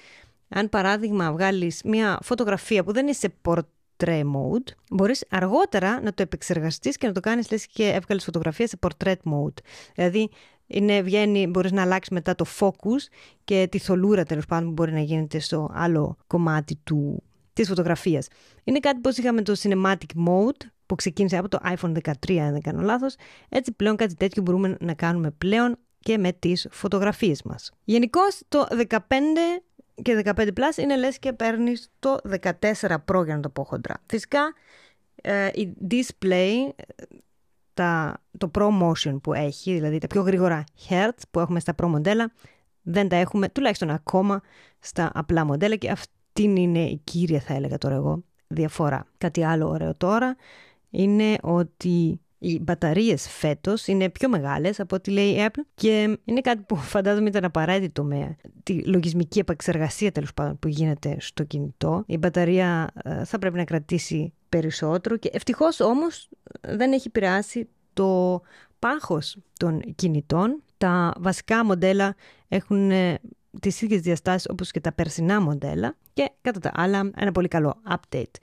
αν 0.54 0.70
παράδειγμα 0.70 1.32
βγάλεις 1.32 1.82
μια 1.84 2.20
φωτογραφία 2.22 2.84
που 2.84 2.94
δεν 2.94 3.04
είναι 3.04 3.14
σε 3.14 3.34
portrait 3.44 4.22
mode, 4.22 4.72
μπορείς 4.90 5.26
αργότερα 5.30 6.02
να 6.02 6.14
το 6.14 6.22
επεξεργαστείς 6.22 6.98
και 6.98 7.08
να 7.08 7.14
το 7.14 7.20
κάνεις 7.20 7.52
λες 7.52 7.68
και 7.68 7.84
έβγαλες 7.84 8.24
φωτογραφία 8.24 8.68
σε 8.68 8.78
portrait 8.82 9.16
mode. 9.16 9.58
Δηλαδή 9.96 10.30
είναι, 10.68 11.02
βγαίνει, 11.02 11.48
μπορείς 11.48 11.72
να 11.72 11.82
αλλάξεις 11.82 12.14
μετά 12.14 12.36
το 12.36 12.46
focus 12.60 13.08
και 13.44 13.68
τη 13.72 13.80
θολούρα 13.80 14.24
τέλος 14.24 14.46
πάντων 14.46 14.68
που 14.68 14.74
μπορεί 14.74 14.92
να 14.92 15.00
γίνεται 15.00 15.40
στο 15.40 15.70
άλλο 15.74 16.18
κομμάτι 16.28 16.80
του, 16.84 17.24
της 17.54 17.68
φωτογραφίας. 17.68 18.28
Είναι 18.64 18.80
κάτι 18.80 19.00
που 19.00 19.10
είχαμε 19.18 19.42
το 19.42 19.54
cinematic 19.62 20.28
mode 20.28 20.66
που 20.86 20.96
ξεκίνησε 20.96 21.38
από 21.38 21.48
το 21.48 21.60
iPhone 21.64 21.94
13 22.28 22.38
αν 22.38 22.52
δεν 22.52 22.62
κάνω 22.62 22.82
λάθος. 22.82 23.16
Έτσι 23.50 23.72
πλέον 23.72 23.96
κάτι 23.96 24.16
τέτοιο 24.16 24.42
μπορούμε 24.42 24.78
να 24.80 24.94
κάνουμε 24.94 25.32
πλέον 25.32 25.78
και 26.00 26.18
με 26.18 26.32
τις 26.32 26.68
φωτογραφίες 26.72 27.44
μας. 27.44 27.72
Γενικώς 27.84 28.42
το 28.48 28.68
15 28.88 28.98
και 30.02 30.22
15 30.26 30.48
Plus 30.48 30.78
είναι 30.78 30.98
λες 30.98 31.20
και 31.20 31.34
παίρνεις 31.34 31.92
το 32.00 32.18
14 32.42 32.52
Pro 32.82 33.24
για 33.26 33.36
να 33.36 33.40
το 33.40 33.50
πω 33.50 33.64
χοντρά. 33.64 33.96
Φυσικά 34.06 34.54
ε, 35.16 35.50
η 35.54 35.74
display, 35.90 36.70
τα, 37.74 38.22
το 38.38 38.52
Pro 38.54 38.82
Motion 38.82 39.22
που 39.22 39.34
έχει, 39.34 39.74
δηλαδή 39.74 39.98
τα 39.98 40.08
πιο 40.08 40.22
γρήγορα 40.22 40.64
Hertz 40.90 41.22
που 41.32 41.40
έχουμε 41.40 41.60
στα 41.60 41.76
Pro 41.82 41.88
μοντέλα, 41.88 42.32
δεν 42.82 43.08
τα 43.10 43.16
έχουμε 43.16 43.50
τουλάχιστον 43.50 43.90
ακόμα 43.90 44.42
στα 44.80 45.12
απλά 45.14 45.46
μοντέλα 45.46 45.76
και 45.76 45.90
αυτή 45.90 46.44
είναι 46.44 46.84
η 46.84 47.02
κύρια 47.04 47.40
θα 47.40 47.54
έλεγα 47.54 47.78
τώρα 47.78 47.96
εγώ 47.96 48.24
διαφορά. 48.48 49.06
Κάτι 49.18 49.44
άλλο 49.44 49.70
ωραίο 49.70 49.96
τώρα 49.96 50.36
είναι 50.90 51.36
ότι 51.42 52.22
οι 52.44 52.60
μπαταρίες 52.60 53.30
φέτος 53.30 53.88
είναι 53.88 54.10
πιο 54.10 54.30
μεγάλες 54.30 54.80
από 54.80 54.96
ό,τι 54.96 55.12
λέει 55.12 55.30
η 55.30 55.46
Apple 55.48 55.62
και 55.76 56.18
είναι 56.26 56.42
κάτι 56.42 56.64
που 56.68 56.76
φαντάζομαι 56.76 57.30
ήταν 57.30 57.44
απαραίτητο 57.44 58.04
με 58.04 58.38
τη 58.64 58.84
λογισμική 58.86 59.40
επεξεργασία 59.40 60.12
τέλος 60.12 60.34
πάντων 60.34 60.60
που 60.60 60.68
γίνεται 60.68 61.18
στο 61.20 61.44
κινητό. 61.44 62.04
Η 62.08 62.18
μπαταρία 62.18 62.90
ε, 63.04 63.24
θα 63.26 63.40
πρέπει 63.40 63.56
να 63.56 63.64
κρατήσει 63.64 64.34
περισσότερο 64.50 65.18
και 65.18 65.30
ευτυχώς 65.34 65.80
όμως 65.80 66.30
δεν 66.62 66.92
έχει 66.92 67.08
επηρεάσει 67.08 67.70
το 67.94 68.42
πάχος 68.80 69.38
των 69.60 69.82
κινητών. 69.96 70.62
Τα 70.78 71.14
βασικά 71.18 71.66
μοντέλα 71.66 72.16
έχουν 72.48 72.92
ε, 72.92 73.20
τις 73.60 73.82
ίδιες 73.82 74.02
διαστάσεις 74.02 74.48
όπως 74.50 74.72
και 74.72 74.80
τα 74.80 74.92
περσινά 74.92 75.42
μοντέλα 75.42 75.96
και 76.14 76.32
κατά 76.42 76.60
τα 76.60 76.72
άλλα 76.74 77.12
ένα 77.16 77.32
πολύ 77.32 77.48
καλό 77.48 77.82
update. 77.90 78.36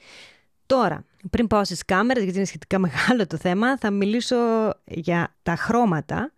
Τώρα, 0.71 1.05
πριν 1.31 1.47
πάω 1.47 1.65
στις 1.65 1.85
κάμερες, 1.85 2.23
γιατί 2.23 2.39
είναι 2.39 2.47
σχετικά 2.47 2.79
μεγάλο 2.87 3.27
το 3.27 3.37
θέμα, 3.37 3.79
θα 3.79 3.91
μιλήσω 3.91 4.37
για 4.85 5.35
τα 5.43 5.57
χρώματα, 5.57 6.33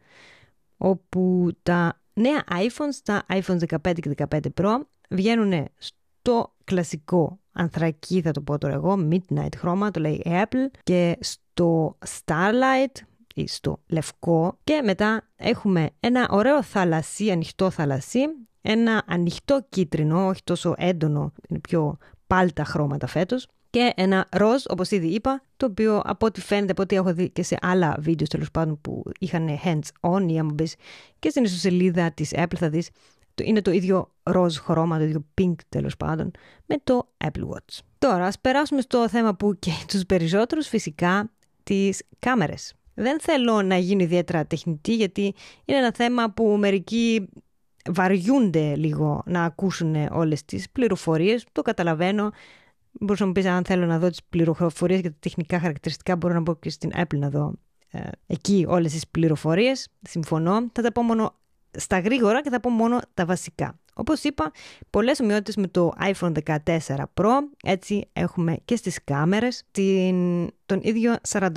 όπου 0.77 1.51
τα 1.63 2.01
νέα 2.13 2.45
iPhones, 2.49 3.01
τα 3.05 3.23
iPhones 3.29 3.59
15 3.83 3.93
και 3.95 4.27
15 4.31 4.41
Pro, 4.61 4.81
βγαίνουν 5.11 5.69
στο 5.77 6.55
κλασικό 6.65 7.39
ανθρακί, 7.53 8.21
θα 8.21 8.31
το 8.31 8.41
πω 8.41 8.59
τώρα 8.59 8.75
εγώ, 8.75 9.09
midnight 9.11 9.57
χρώμα, 9.57 9.91
το 9.91 10.01
λέει 10.01 10.23
Apple, 10.25 10.71
και 10.83 11.19
στο 11.21 11.99
Starlight, 12.25 13.01
ή 13.35 13.47
στο 13.47 13.81
λευκό. 13.87 14.59
Και 14.65 14.83
μετά 14.85 15.29
έχουμε 15.37 15.91
ένα 16.01 16.29
ωραίο 16.31 16.63
θαλασσί, 16.63 17.31
ανοιχτό 17.31 17.71
θαλασσί, 17.71 18.21
ένα 18.63 19.03
ανοιχτό 19.07 19.67
κίτρινο, 19.69 20.27
όχι 20.27 20.43
τόσο 20.45 20.75
έντονο, 20.77 21.33
είναι 21.49 21.59
πιο 21.59 21.97
πάλτα 22.27 22.65
χρώματα 22.65 23.07
φέτος 23.07 23.47
και 23.73 23.93
ένα 23.97 24.29
ροζ, 24.31 24.63
όπως 24.69 24.91
ήδη 24.91 25.07
είπα, 25.07 25.43
το 25.57 25.67
οποίο 25.67 26.03
από 26.05 26.27
ό,τι 26.27 26.41
φαίνεται, 26.41 26.73
από 26.73 26.83
ό,τι 26.83 26.97
έχω 26.97 27.15
δει 27.15 27.31
και 27.31 27.43
σε 27.43 27.57
άλλα 27.61 27.97
βίντεο 27.99 28.27
τέλος 28.27 28.51
πάντων 28.51 28.81
που 28.81 29.03
είχαν 29.19 29.49
hands-on 29.65 30.27
ή 30.29 30.39
άμα 30.39 30.53
μπεις 30.55 30.75
και 31.19 31.29
στην 31.29 31.45
ιστοσελίδα 31.45 32.13
της 32.13 32.31
Apple 32.35 32.57
θα 32.57 32.69
δεις 32.69 32.89
είναι 33.43 33.63
το 33.63 33.71
ίδιο 33.71 34.13
ροζ 34.23 34.57
χρώμα, 34.57 34.99
το 34.99 35.05
ίδιο 35.05 35.25
pink 35.41 35.55
τέλος 35.69 35.97
πάντων, 35.97 36.31
με 36.67 36.77
το 36.85 37.09
Apple 37.25 37.49
Watch. 37.49 37.79
Τώρα, 37.99 38.27
ας 38.27 38.39
περάσουμε 38.39 38.81
στο 38.81 39.09
θέμα 39.09 39.35
που 39.35 39.59
και 39.59 39.71
τους 39.89 40.07
περισσότερους 40.07 40.69
φυσικά, 40.69 41.31
τις 41.63 42.03
κάμερες. 42.19 42.75
Δεν 42.95 43.21
θέλω 43.21 43.63
να 43.63 43.77
γίνω 43.77 44.03
ιδιαίτερα 44.03 44.47
τεχνητή, 44.47 44.95
γιατί 44.95 45.35
είναι 45.65 45.79
ένα 45.79 45.93
θέμα 45.95 46.31
που 46.31 46.57
μερικοί 46.59 47.29
βαριούνται 47.91 48.77
λίγο 48.77 49.23
να 49.27 49.45
ακούσουν 49.45 49.95
όλες 50.11 50.45
τις 50.45 50.71
πληροφορίες, 50.71 51.47
το 51.53 51.63
καταλαβαίνω, 51.63 52.31
Μπορούσα 52.93 53.23
να 53.23 53.27
μου 53.29 53.35
πεις 53.35 53.47
αν 53.47 53.65
θέλω 53.65 53.87
να 53.87 53.99
δω 53.99 54.09
τις 54.09 54.25
πληροφορίες 54.29 55.01
για 55.01 55.11
τα 55.11 55.17
τεχνικά 55.21 55.59
χαρακτηριστικά. 55.61 56.17
Μπορώ 56.17 56.35
να 56.35 56.41
μπω 56.41 56.55
και 56.55 56.71
στην 56.71 56.91
Apple 56.95 57.19
να 57.19 57.31
δω 57.31 57.55
ε, 57.91 58.01
εκεί 58.27 58.65
όλες 58.69 58.93
τις 58.93 59.09
πληροφορίες. 59.09 59.89
Συμφωνώ. 60.03 60.71
Θα 60.73 60.83
τα 60.83 60.93
πω 60.93 61.03
μόνο 61.03 61.35
στα 61.71 61.99
γρήγορα 62.01 62.43
και 62.43 62.51
θα 62.51 62.61
πω 62.61 62.71
μόνο 62.71 63.01
τα 63.15 63.25
βασικά. 63.25 63.79
Όπως 63.95 64.23
είπα, 64.23 64.51
πολλές 64.91 65.21
ομοιότητες 65.21 65.57
με 65.57 65.67
το 65.67 65.93
iPhone 66.01 66.33
14 66.45 66.79
Pro, 67.15 67.31
έτσι 67.63 68.09
έχουμε 68.13 68.57
και 68.65 68.77
στις 68.77 69.05
κάμερες 69.05 69.63
την, 69.71 70.49
τον 70.67 70.81
ίδιο 70.83 71.15
48 71.29 71.53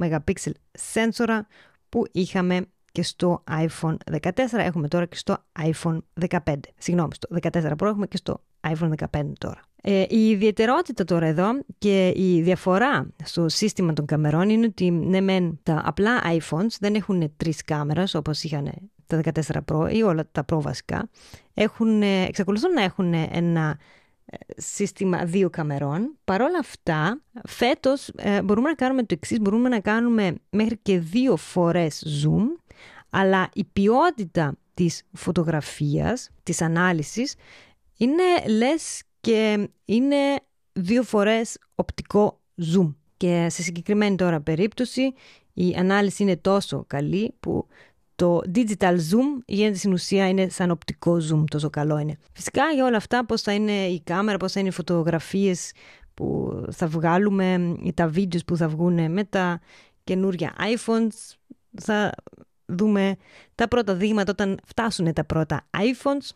MP 0.00 0.32
σένσορα 0.72 1.46
που 1.88 2.04
είχαμε 2.12 2.66
και 2.92 3.02
στο 3.02 3.44
iPhone 3.50 3.96
14, 4.20 4.30
έχουμε 4.52 4.88
τώρα 4.88 5.06
και 5.06 5.16
στο 5.16 5.36
iPhone 5.58 5.98
15. 6.28 6.54
Συγγνώμη, 6.78 7.14
στο 7.14 7.28
14 7.42 7.72
Pro 7.78 7.86
έχουμε 7.86 8.06
και 8.06 8.16
στο 8.16 8.44
iPhone 8.60 8.92
15 9.10 9.32
τώρα. 9.38 9.60
Ε, 9.86 10.04
η 10.08 10.28
ιδιαιτερότητα 10.28 11.04
τώρα 11.04 11.26
εδώ 11.26 11.48
και 11.78 12.12
η 12.16 12.42
διαφορά 12.42 13.06
στο 13.24 13.48
σύστημα 13.48 13.92
των 13.92 14.06
καμερών 14.06 14.48
είναι 14.48 14.66
ότι 14.66 14.90
ναι 14.90 15.20
μεν 15.20 15.58
τα 15.62 15.82
απλά 15.84 16.20
iPhones 16.24 16.76
δεν 16.80 16.94
έχουν 16.94 17.32
τρεις 17.36 17.64
κάμερες 17.64 18.14
όπως 18.14 18.42
είχαν 18.42 18.72
τα 19.06 19.20
14 19.34 19.58
Pro 19.72 19.92
ή 19.92 20.02
όλα 20.02 20.24
τα 20.32 20.44
Pro 20.52 20.60
βασικά, 20.60 21.08
έχουν, 21.54 22.02
εξακολουθούν 22.02 22.72
να 22.72 22.82
έχουν 22.82 23.14
ένα 23.14 23.78
σύστημα 24.56 25.24
δύο 25.24 25.50
καμερών. 25.50 26.16
Παρ' 26.24 26.40
όλα 26.40 26.58
αυτά, 26.58 27.20
φέτος 27.48 28.10
μπορούμε 28.44 28.68
να 28.68 28.74
κάνουμε 28.74 29.02
το 29.02 29.14
εξής, 29.18 29.40
μπορούμε 29.40 29.68
να 29.68 29.80
κάνουμε 29.80 30.34
μέχρι 30.50 30.78
και 30.82 30.98
δύο 30.98 31.36
φορές 31.36 32.22
zoom, 32.24 32.74
αλλά 33.10 33.48
η 33.54 33.64
ποιότητα 33.72 34.56
της 34.74 35.02
φωτογραφίας, 35.12 36.30
της 36.42 36.62
ανάλυσης, 36.62 37.34
είναι 37.96 38.22
λες 38.46 39.02
και 39.24 39.68
είναι 39.84 40.16
δύο 40.72 41.02
φορές 41.02 41.58
οπτικό 41.74 42.40
zoom. 42.56 42.94
Και 43.16 43.46
σε 43.50 43.62
συγκεκριμένη 43.62 44.16
τώρα 44.16 44.40
περίπτωση 44.40 45.12
η 45.52 45.74
ανάλυση 45.78 46.22
είναι 46.22 46.36
τόσο 46.36 46.84
καλή 46.86 47.34
που 47.40 47.66
το 48.14 48.40
digital 48.54 48.94
zoom 48.94 49.42
γίνεται 49.46 49.76
στην 49.76 49.92
ουσία 49.92 50.28
είναι 50.28 50.48
σαν 50.48 50.70
οπτικό 50.70 51.18
zoom 51.30 51.44
τόσο 51.50 51.70
καλό 51.70 51.98
είναι. 51.98 52.16
Φυσικά 52.32 52.62
για 52.74 52.84
όλα 52.84 52.96
αυτά 52.96 53.26
πώς 53.26 53.42
θα 53.42 53.52
είναι 53.52 53.86
η 53.86 54.00
κάμερα, 54.00 54.36
πώς 54.36 54.52
θα 54.52 54.60
είναι 54.60 54.68
οι 54.68 54.72
φωτογραφίες 54.72 55.72
που 56.14 56.58
θα 56.70 56.86
βγάλουμε 56.86 57.76
ή 57.82 57.92
τα 57.92 58.08
βίντεος 58.08 58.44
που 58.44 58.56
θα 58.56 58.68
βγουν 58.68 59.12
με 59.12 59.24
τα 59.24 59.60
καινούρια 60.04 60.54
iPhones 60.58 61.34
θα 61.74 62.12
δούμε 62.66 63.16
τα 63.54 63.68
πρώτα 63.68 63.94
δείγματα 63.94 64.30
όταν 64.30 64.58
φτάσουν 64.64 65.12
τα 65.12 65.24
πρώτα 65.24 65.66
iPhones. 65.70 66.30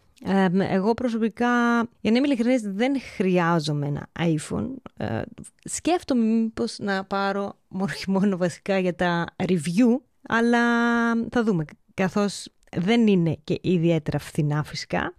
εγώ 0.58 0.94
προσωπικά, 0.94 1.76
για 2.00 2.10
να 2.10 2.16
είμαι 2.16 2.26
ειλικρινής, 2.26 2.62
δεν 2.62 3.00
χρειάζομαι 3.16 3.86
ένα 3.86 4.06
iPhone. 4.18 4.68
Ε, 4.96 5.22
σκέφτομαι 5.64 6.24
μήπως 6.24 6.78
να 6.78 7.04
πάρω 7.04 7.52
μόνο 8.06 8.36
βασικά 8.36 8.78
για 8.78 8.94
τα 8.94 9.26
review, 9.36 10.00
αλλά 10.28 10.60
θα 11.30 11.42
δούμε, 11.44 11.64
καθώς 11.94 12.48
δεν 12.76 13.06
είναι 13.06 13.38
και 13.44 13.58
ιδιαίτερα 13.60 14.18
φθηνά 14.18 14.62
φυσικά. 14.62 15.14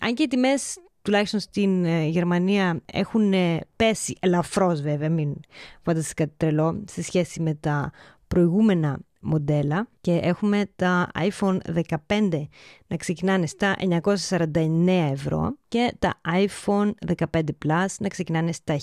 αν 0.00 0.14
και 0.14 0.22
οι 0.22 0.28
τιμές 0.28 0.78
τουλάχιστον 1.02 1.40
στην 1.40 1.84
ε, 1.84 2.06
Γερμανία 2.06 2.80
έχουν 2.92 3.32
πέσει 3.76 4.16
ελαφρώς 4.20 4.80
βέβαια, 4.80 5.10
μην 5.10 5.34
φανταστείτε 5.82 6.24
κάτι 6.24 6.34
τρελό, 6.36 6.84
σε 6.86 7.02
σχέση 7.02 7.42
με 7.42 7.54
τα 7.54 7.92
προηγούμενα 8.28 8.98
μοντέλα 9.20 9.88
και 10.00 10.12
έχουμε 10.22 10.70
τα 10.76 11.10
iPhone 11.14 11.58
15 12.08 12.46
να 12.86 12.96
ξεκινάνε 12.96 13.46
στα 13.46 13.76
949 14.02 14.86
ευρώ 14.86 15.56
και 15.68 15.94
τα 15.98 16.20
iPhone 16.26 16.90
15 17.32 17.40
Plus 17.64 17.86
να 17.98 18.08
ξεκινάνε 18.08 18.52
στα 18.52 18.76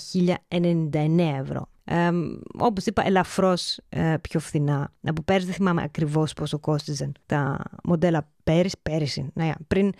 1099 0.48 1.18
ευρώ. 1.40 1.68
Ε, 1.90 2.10
όπως 2.58 2.86
είπα, 2.86 3.06
ελαφρώς 3.06 3.78
ε, 3.88 4.14
πιο 4.20 4.40
φθηνά. 4.40 4.92
Από 5.02 5.22
πέρυσι 5.22 5.46
δεν 5.46 5.54
θυμάμαι 5.54 5.82
ακριβώς 5.82 6.32
πόσο 6.32 6.58
κόστιζαν 6.58 7.12
τα 7.26 7.62
μοντέλα 7.84 8.28
πέρυσι, 8.44 8.76
πέρυσι, 8.82 9.30
ναι, 9.34 9.52
πριν 9.66 9.92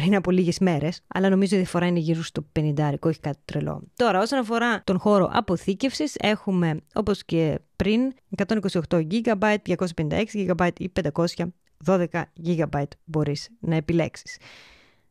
πριν 0.00 0.14
από 0.16 0.30
λίγες 0.30 0.58
μέρες, 0.58 1.00
αλλά 1.06 1.28
νομίζω 1.28 1.54
η 1.56 1.58
διαφορά 1.58 1.86
είναι 1.86 1.98
γύρω 1.98 2.22
στο 2.22 2.46
50, 2.58 2.94
όχι 3.00 3.20
κάτι 3.20 3.38
τρελό. 3.44 3.82
Τώρα, 3.96 4.20
όσον 4.20 4.38
αφορά 4.38 4.82
τον 4.84 4.98
χώρο 4.98 5.28
αποθήκευσης, 5.32 6.14
έχουμε 6.18 6.80
όπως 6.94 7.24
και 7.24 7.60
πριν 7.76 8.12
128 8.36 9.06
GB, 9.10 9.54
256 9.66 10.24
GB 10.32 10.68
ή 10.78 10.92
512 11.86 12.22
GB 12.46 12.82
μπορείς 13.04 13.48
να 13.60 13.76
επιλέξεις. 13.76 14.38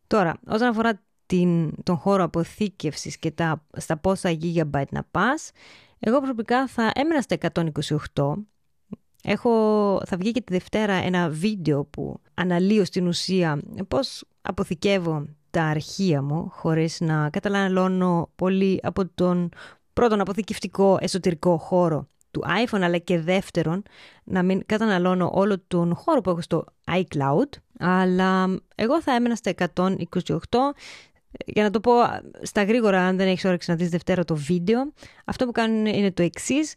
Τώρα, 0.08 0.34
όσον 0.48 0.68
αφορά 0.68 1.02
την, 1.26 1.84
τον 1.84 1.96
χώρο 1.96 2.24
αποθήκευσης 2.24 3.18
και 3.18 3.32
τα, 3.32 3.66
στα 3.78 3.98
πόσα 3.98 4.38
GB 4.42 4.84
να 4.90 5.04
πας, 5.12 5.52
εγώ 6.00 6.18
προσωπικά 6.18 6.68
θα 6.68 6.92
έμενα 6.96 7.22
στα 7.22 7.38
128 8.14 8.34
Έχω, 9.28 9.52
θα 10.06 10.18
βγει 10.18 10.32
και 10.32 10.42
τη 10.42 10.54
Δευτέρα 10.54 10.94
ένα 10.94 11.30
βίντεο 11.30 11.86
που 11.86 12.20
αναλύω 12.34 12.86
στην 12.86 13.08
ουσία 13.08 13.60
πώς 13.88 14.24
αποθηκεύω 14.42 15.26
τα 15.50 15.64
αρχεία 15.64 16.22
μου 16.22 16.50
χωρίς 16.52 17.00
να 17.00 17.30
καταναλώνω 17.30 18.30
πολύ 18.36 18.80
από 18.84 19.08
τον 19.08 19.50
πρώτον 19.94 20.22
αποθηκευτικό 20.22 20.98
εσωτερικό 21.02 21.58
χώρο 21.58 22.08
του 22.32 22.44
iPhone 22.66 22.82
αλλά 22.82 22.98
και 22.98 23.20
δεύτερον 23.20 23.84
να 24.24 24.44
μην 24.44 24.66
καταναλώνω 24.66 25.32
όλο 25.34 25.60
τον 25.68 25.96
χώρο 25.96 26.22
που 26.22 26.30
έχω 26.30 26.42
στο 26.42 26.66
iCloud. 26.92 27.50
Αλλά 27.80 28.60
εγώ 28.76 29.02
θα 29.02 29.16
έμενα 29.16 29.36
στα 29.36 29.54
128 29.76 29.96
για 31.46 31.64
να 31.64 31.70
το 31.70 31.80
πω 31.80 31.92
στα 32.42 32.64
γρήγορα 32.64 33.02
αν 33.02 33.18
δεν 33.18 33.28
έχεις 33.28 33.46
όρεξη 33.46 33.70
να 33.70 33.76
δεις 33.76 33.90
Δευτέρα 33.90 34.24
το 34.24 34.36
βίντεο 34.36 34.94
αυτό 35.26 35.46
που 35.46 35.52
κάνουν 35.52 35.86
είναι 35.86 36.12
το 36.12 36.24
εξής. 36.24 36.74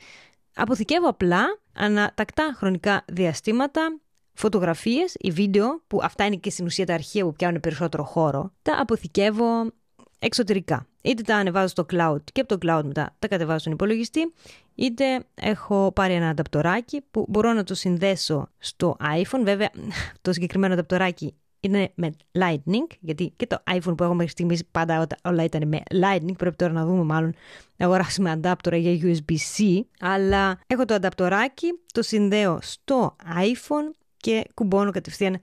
αποθηκεύω 0.54 1.08
απλά 1.08 1.44
ανατακτά 1.72 2.54
χρονικά 2.56 3.04
διαστήματα 3.06 3.98
φωτογραφίες 4.38 5.14
ή 5.18 5.30
βίντεο, 5.30 5.82
που 5.86 6.00
αυτά 6.02 6.24
είναι 6.26 6.36
και 6.36 6.50
στην 6.50 6.64
ουσία 6.64 6.86
τα 6.86 6.94
αρχεία 6.94 7.24
που 7.24 7.32
πιάνουν 7.32 7.60
περισσότερο 7.60 8.04
χώρο, 8.04 8.52
τα 8.62 8.78
αποθηκεύω 8.80 9.70
εξωτερικά. 10.18 10.86
Είτε 11.02 11.22
τα 11.22 11.36
ανεβάζω 11.36 11.66
στο 11.66 11.86
cloud 11.92 12.22
και 12.32 12.40
από 12.40 12.58
το 12.58 12.66
cloud 12.66 12.82
μετά 12.84 13.16
τα 13.18 13.28
κατεβάζω 13.28 13.58
στον 13.58 13.72
υπολογιστή, 13.72 14.32
είτε 14.74 15.24
έχω 15.34 15.92
πάρει 15.94 16.12
ένα 16.14 16.28
ανταπτοράκι 16.28 17.02
που 17.10 17.26
μπορώ 17.28 17.52
να 17.52 17.64
το 17.64 17.74
συνδέσω 17.74 18.48
στο 18.58 18.96
iPhone. 19.00 19.40
Βέβαια, 19.42 19.70
το 20.22 20.32
συγκεκριμένο 20.32 20.74
ανταπτοράκι 20.74 21.34
είναι 21.60 21.92
με 21.94 22.10
Lightning, 22.38 22.96
γιατί 23.00 23.32
και 23.36 23.46
το 23.46 23.62
iPhone 23.70 23.96
που 23.96 24.02
έχω 24.02 24.14
μέχρι 24.14 24.30
στιγμής 24.30 24.64
πάντα 24.70 25.06
όλα 25.24 25.44
ήταν 25.44 25.68
με 25.68 25.82
Lightning. 25.90 26.36
Πρέπει 26.36 26.56
τώρα 26.56 26.72
να 26.72 26.84
δούμε, 26.84 27.02
μάλλον 27.02 27.34
να 27.76 27.86
αγοράσουμε 27.86 28.30
αντάπτορα 28.30 28.76
για 28.76 28.98
USB-C. 29.02 29.80
Αλλά 30.00 30.58
έχω 30.66 30.84
το 30.84 30.94
ανταπτοράκι, 30.94 31.66
το 31.92 32.02
συνδέω 32.02 32.58
στο 32.62 33.16
iPhone 33.40 33.94
και 34.16 34.44
κουμπώνω 34.54 34.90
κατευθείαν 34.90 35.40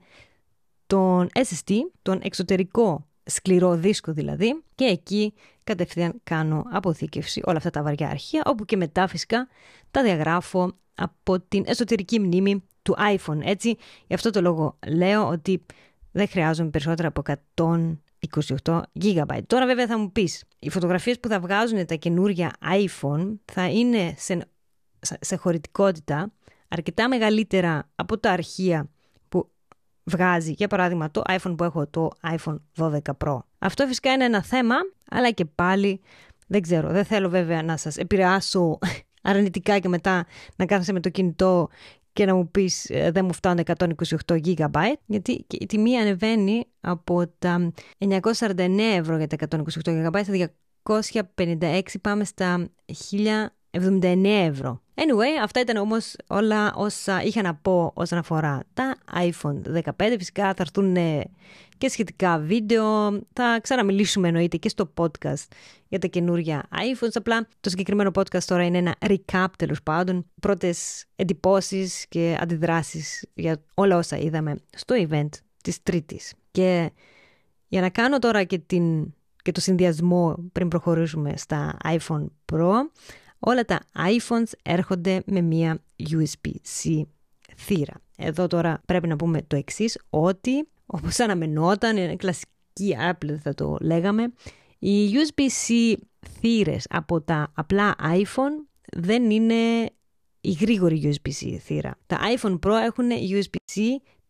τον 0.86 1.28
SSD, 1.34 1.74
τον 2.02 2.20
εξωτερικό 2.22 3.06
σκληρό 3.24 3.74
δίσκο 3.74 4.12
δηλαδή, 4.12 4.62
και 4.74 4.84
εκεί 4.84 5.34
κατευθείαν 5.64 6.20
κάνω 6.24 6.62
αποθήκευση 6.70 7.40
όλα 7.44 7.56
αυτά 7.56 7.70
τα 7.70 7.82
βαριά 7.82 8.08
αρχεία, 8.08 8.42
όπου 8.46 8.64
και 8.64 8.76
μετά 8.76 9.06
φυσικά 9.06 9.48
τα 9.90 10.02
διαγράφω 10.02 10.72
από 10.94 11.40
την 11.40 11.62
εσωτερική 11.66 12.20
μνήμη 12.20 12.62
του 12.82 12.96
iPhone. 12.98 13.38
Έτσι, 13.42 13.76
γι' 14.06 14.14
αυτό 14.14 14.30
το 14.30 14.40
λόγο 14.40 14.78
λέω 14.86 15.28
ότι 15.28 15.62
δεν 16.16 16.28
χρειάζομαι 16.28 16.70
περισσότερα 16.70 17.08
από 17.08 17.22
128 18.64 18.80
GB. 19.00 19.40
Τώρα 19.46 19.66
βέβαια 19.66 19.86
θα 19.86 19.98
μου 19.98 20.12
πεις, 20.12 20.44
οι 20.58 20.70
φωτογραφίες 20.70 21.20
που 21.20 21.28
θα 21.28 21.40
βγάζουν 21.40 21.86
τα 21.86 21.94
καινούργια 21.94 22.52
iPhone 22.60 23.34
θα 23.44 23.68
είναι 23.68 24.14
σε, 24.16 24.48
σε 25.00 25.36
χωρητικότητα 25.36 26.32
αρκετά 26.68 27.08
μεγαλύτερα 27.08 27.88
από 27.94 28.18
τα 28.18 28.30
αρχεία 28.30 28.88
που 29.28 29.50
βγάζει, 30.04 30.52
για 30.52 30.68
παράδειγμα, 30.68 31.10
το 31.10 31.22
iPhone 31.28 31.54
που 31.56 31.64
έχω, 31.64 31.86
το 31.86 32.10
iPhone 32.36 32.56
12 32.76 32.98
Pro. 33.24 33.38
Αυτό 33.58 33.86
φυσικά 33.86 34.12
είναι 34.12 34.24
ένα 34.24 34.42
θέμα, 34.42 34.74
αλλά 35.10 35.30
και 35.30 35.44
πάλι 35.44 36.00
δεν 36.46 36.62
ξέρω, 36.62 36.90
δεν 36.90 37.04
θέλω 37.04 37.28
βέβαια 37.28 37.62
να 37.62 37.76
σας 37.76 37.96
επηρεάσω 37.96 38.78
αρνητικά 39.22 39.78
και 39.78 39.88
μετά 39.88 40.26
να 40.56 40.66
κάθεσαι 40.66 40.92
με 40.92 41.00
το 41.00 41.08
κινητό 41.08 41.68
και 42.16 42.24
να 42.24 42.34
μου 42.34 42.50
πεις 42.50 42.90
ε, 42.90 43.10
δεν 43.10 43.24
μου 43.24 43.32
φτάνουν 43.32 43.64
128 44.26 44.40
GB, 44.44 44.76
γιατί 45.06 45.46
η 45.50 45.66
τιμή 45.66 45.96
ανεβαίνει 45.96 46.64
από 46.80 47.28
τα 47.38 47.72
949 47.98 48.78
ευρώ 48.78 49.16
για 49.16 49.26
τα 49.26 49.36
128 49.84 50.10
GB 50.10 50.20
στα 50.22 50.50
256 51.36 51.80
πάμε 52.00 52.24
στα 52.24 52.68
1079 53.80 54.24
ευρώ. 54.24 54.80
Anyway, 54.94 55.42
αυτά 55.42 55.60
ήταν 55.60 55.76
όμως 55.76 56.14
όλα 56.26 56.74
όσα 56.74 57.22
είχα 57.22 57.42
να 57.42 57.54
πω 57.54 57.90
όσον 57.94 58.18
αφορά 58.18 58.62
τα 58.74 58.96
iPhone 59.14 59.80
15. 59.82 60.14
Φυσικά 60.18 60.44
θα 60.44 60.54
έρθουν 60.58 60.96
και 61.78 61.88
σχετικά 61.88 62.38
βίντεο. 62.38 63.10
Θα 63.32 63.58
ξαναμιλήσουμε 63.62 64.28
εννοείται 64.28 64.56
και 64.56 64.68
στο 64.68 64.92
podcast 64.96 65.46
για 65.88 65.98
τα 65.98 66.06
καινούργια 66.06 66.68
iPhones. 66.70 67.10
Απλά 67.14 67.48
το 67.60 67.70
συγκεκριμένο 67.70 68.10
podcast 68.14 68.42
τώρα 68.42 68.64
είναι 68.64 68.78
ένα 68.78 68.96
recap 69.00 69.46
τέλος 69.58 69.82
πάντων. 69.82 70.26
Πρώτες 70.40 71.04
εντυπώσεις 71.16 72.06
και 72.08 72.36
αντιδράσεις 72.40 73.24
για 73.34 73.62
όλα 73.74 73.96
όσα 73.96 74.16
είδαμε 74.16 74.56
στο 74.76 75.06
event 75.08 75.28
της 75.62 75.82
Τρίτης. 75.82 76.34
Και 76.50 76.90
για 77.68 77.80
να 77.80 77.88
κάνω 77.90 78.18
τώρα 78.18 78.44
και, 78.44 78.58
την, 78.58 79.14
και 79.42 79.52
το 79.52 79.60
συνδυασμό 79.60 80.36
πριν 80.52 80.68
προχωρήσουμε 80.68 81.32
στα 81.36 81.76
iPhone 81.84 82.26
Pro, 82.52 82.72
όλα 83.38 83.64
τα 83.64 83.80
iPhones 83.94 84.52
έρχονται 84.62 85.22
με 85.26 85.40
μία 85.40 85.82
USB-C 86.10 87.02
θύρα. 87.56 87.94
Εδώ 88.16 88.46
τώρα 88.46 88.80
πρέπει 88.86 89.08
να 89.08 89.16
πούμε 89.16 89.42
το 89.42 89.56
εξής, 89.56 89.98
ότι 90.10 90.68
όπως 90.86 91.20
αναμενόταν, 91.20 91.96
είναι 91.96 92.16
κλασική 92.16 92.96
Apple 93.12 93.36
θα 93.42 93.54
το 93.54 93.76
λέγαμε, 93.80 94.32
οι 94.78 95.08
USB-C 95.12 95.94
θύρες 96.40 96.86
από 96.88 97.20
τα 97.20 97.52
απλά 97.54 97.94
iPhone 97.98 98.66
δεν 98.92 99.30
είναι 99.30 99.90
η 100.40 100.52
γρήγορη 100.60 101.12
USB-C 101.14 101.56
θύρα. 101.60 101.98
Τα 102.06 102.18
iPhone 102.36 102.58
Pro 102.58 102.72
έχουν 102.84 103.08
USB-C 103.10 103.82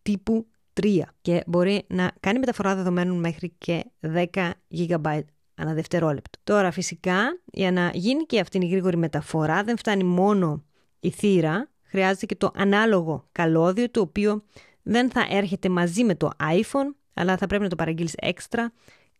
τύπου 0.02 0.46
3 0.80 1.00
και 1.20 1.42
μπορεί 1.46 1.84
να 1.86 2.12
κάνει 2.20 2.38
μεταφορά 2.38 2.74
δεδομένων 2.74 3.18
μέχρι 3.18 3.54
και 3.58 3.84
10 4.00 4.50
GB 4.70 5.20
ανά 5.56 5.74
δευτερόλεπτο. 5.74 6.38
Τώρα 6.44 6.70
φυσικά 6.70 7.40
για 7.44 7.72
να 7.72 7.90
γίνει 7.94 8.24
και 8.24 8.40
αυτή 8.40 8.58
η 8.58 8.66
γρήγορη 8.66 8.96
μεταφορά 8.96 9.64
δεν 9.64 9.76
φτάνει 9.76 10.04
μόνο 10.04 10.64
η 11.00 11.10
θύρα, 11.10 11.70
χρειάζεται 11.82 12.26
και 12.26 12.36
το 12.36 12.50
ανάλογο 12.54 13.28
καλώδιο 13.32 13.90
το 13.90 14.00
οποίο 14.00 14.42
δεν 14.82 15.10
θα 15.10 15.26
έρχεται 15.30 15.68
μαζί 15.68 16.04
με 16.04 16.14
το 16.14 16.30
iPhone, 16.40 16.94
αλλά 17.14 17.36
θα 17.36 17.46
πρέπει 17.46 17.62
να 17.62 17.68
το 17.68 17.76
παραγγείλεις 17.76 18.14
έξτρα. 18.16 18.72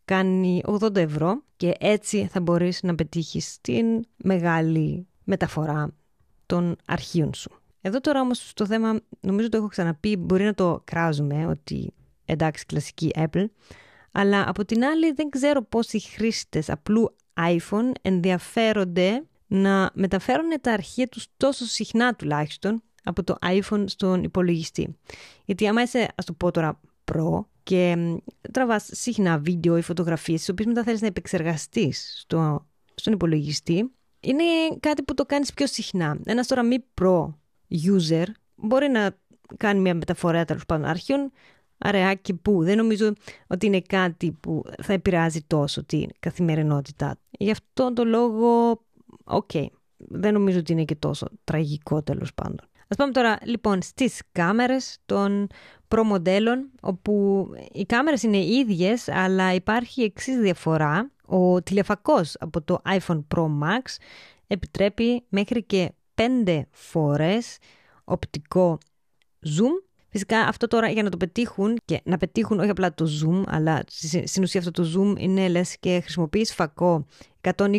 Κάνει 0.05 0.63
80 0.67 0.97
ευρώ 0.97 1.43
και 1.57 1.75
έτσι 1.79 2.27
θα 2.27 2.41
μπορείς 2.41 2.83
να 2.83 2.95
πετύχεις 2.95 3.59
την 3.61 4.05
μεγάλη 4.17 5.07
μεταφορά 5.25 5.95
των 6.47 6.77
αρχείων 6.87 7.35
σου. 7.35 7.51
Εδώ 7.81 8.01
τώρα 8.01 8.21
όμως 8.21 8.53
το 8.55 8.67
θέμα, 8.67 9.01
νομίζω 9.21 9.49
το 9.49 9.57
έχω 9.57 9.67
ξαναπεί, 9.69 10.17
μπορεί 10.17 10.45
να 10.45 10.55
το 10.55 10.81
κράζουμε 10.85 11.47
ότι 11.47 11.93
εντάξει 12.25 12.67
κλασική 12.67 13.11
Apple, 13.15 13.45
αλλά 14.19 14.49
από 14.49 14.65
την 14.65 14.85
άλλη 14.85 15.13
δεν 15.13 15.29
ξέρω 15.29 15.63
πόσοι 15.63 16.01
χρήστες 16.01 16.71
απλού 16.71 17.17
iPhone 17.41 17.93
ενδιαφέρονται 18.03 19.25
να 19.47 19.91
μεταφέρουν 19.95 20.49
τα 20.61 20.73
αρχεία 20.73 21.09
τους 21.09 21.27
τόσο 21.37 21.65
συχνά 21.65 22.15
τουλάχιστον 22.15 22.83
από 23.05 23.25
το 23.25 23.37
iPhone 23.41 23.85
στον 23.87 24.23
υπολογιστή. 24.23 24.97
Γιατί 25.45 25.69
άμα 25.69 25.83
είσαι, 25.83 26.09
ας 26.15 26.25
το 26.25 26.33
πω 26.33 26.51
τώρα, 26.51 26.81
Pro 27.13 27.45
και 27.63 27.97
τραβάς 28.53 28.89
συχνά 28.93 29.39
βίντεο 29.39 29.77
ή 29.77 29.83
φωτογραφίες 29.83 30.39
τις 30.39 30.49
οποίες 30.49 30.67
μετά 30.67 30.83
θέλεις 30.83 31.01
να 31.01 31.07
επεξεργαστείς 31.07 32.21
στο, 32.21 32.67
στον 32.95 33.13
υπολογιστή, 33.13 33.91
είναι 34.21 34.43
κάτι 34.81 35.03
που 35.03 35.15
το 35.15 35.25
κάνεις 35.25 35.53
πιο 35.53 35.67
συχνά. 35.67 36.19
Ένας 36.25 36.47
τώρα 36.47 36.63
μη 36.63 36.85
Pro 37.01 37.27
user 37.71 38.27
μπορεί 38.55 38.89
να 38.89 39.17
κάνει 39.57 39.81
μια 39.81 39.95
μεταφορά 39.95 40.45
τέλος 40.45 40.65
πάντων 40.67 40.89
αρχείων 40.89 41.33
αραιά 41.79 42.15
και 42.15 42.35
πού. 42.35 42.65
Δεν 42.65 42.77
νομίζω 42.77 43.13
ότι 43.47 43.67
είναι 43.67 43.81
κάτι 43.81 44.33
που 44.33 44.63
θα 44.83 44.93
επηρεάζει 44.93 45.43
τόσο 45.47 45.85
την 45.85 46.09
καθημερινότητά. 46.21 47.19
Γι' 47.31 47.51
αυτό 47.51 47.93
το 47.93 48.05
λόγο, 48.05 48.71
OK, 49.25 49.51
okay, 49.55 49.67
δεν 49.97 50.33
νομίζω 50.33 50.59
ότι 50.59 50.73
είναι 50.73 50.85
και 50.85 50.95
τόσο 50.95 51.29
τραγικό 51.45 52.03
τέλος 52.03 52.35
πάντων. 52.35 52.61
Ας 52.89 52.97
πάμε 52.97 53.13
τώρα 53.13 53.39
λοιπόν 53.45 53.83
στις 53.83 54.23
κάμερες 54.33 54.99
των 55.07 55.47
Pro 55.89 56.09
μοντέλων, 56.09 56.71
όπου 56.81 57.47
οι 57.73 57.85
κάμερες 57.85 58.23
είναι 58.23 58.45
ίδιες, 58.45 59.09
αλλά 59.09 59.55
υπάρχει 59.55 60.03
εξής 60.03 60.39
διαφορά. 60.39 61.11
Ο 61.27 61.63
τηλεφακός 61.63 62.37
από 62.39 62.63
το 62.63 62.81
iPhone 62.85 63.25
Pro 63.35 63.45
Max 63.45 63.97
επιτρέπει 64.47 65.25
μέχρι 65.29 65.63
και 65.63 65.93
5 66.45 66.63
φορές 66.71 67.59
οπτικό 68.05 68.79
zoom. 69.45 69.86
Φυσικά 70.17 70.39
αυτό 70.39 70.67
τώρα 70.67 70.89
για 70.89 71.03
να 71.03 71.11
το 71.11 71.17
πετύχουν 71.17 71.77
και 71.85 72.01
να 72.05 72.17
πετύχουν 72.17 72.61
όχι 72.61 72.71
απλά 72.71 72.95
το 72.95 73.07
zoom, 73.23 73.43
αλλά 73.47 73.83
στην 74.25 74.43
ουσία 74.43 74.61
αυτό 74.61 74.71
το 74.71 74.85
zoom 74.95 75.21
είναι 75.21 75.49
λες 75.49 75.77
και 75.81 76.01
χρησιμοποιείς 76.03 76.55
φακό 76.55 77.07
120 77.41 77.79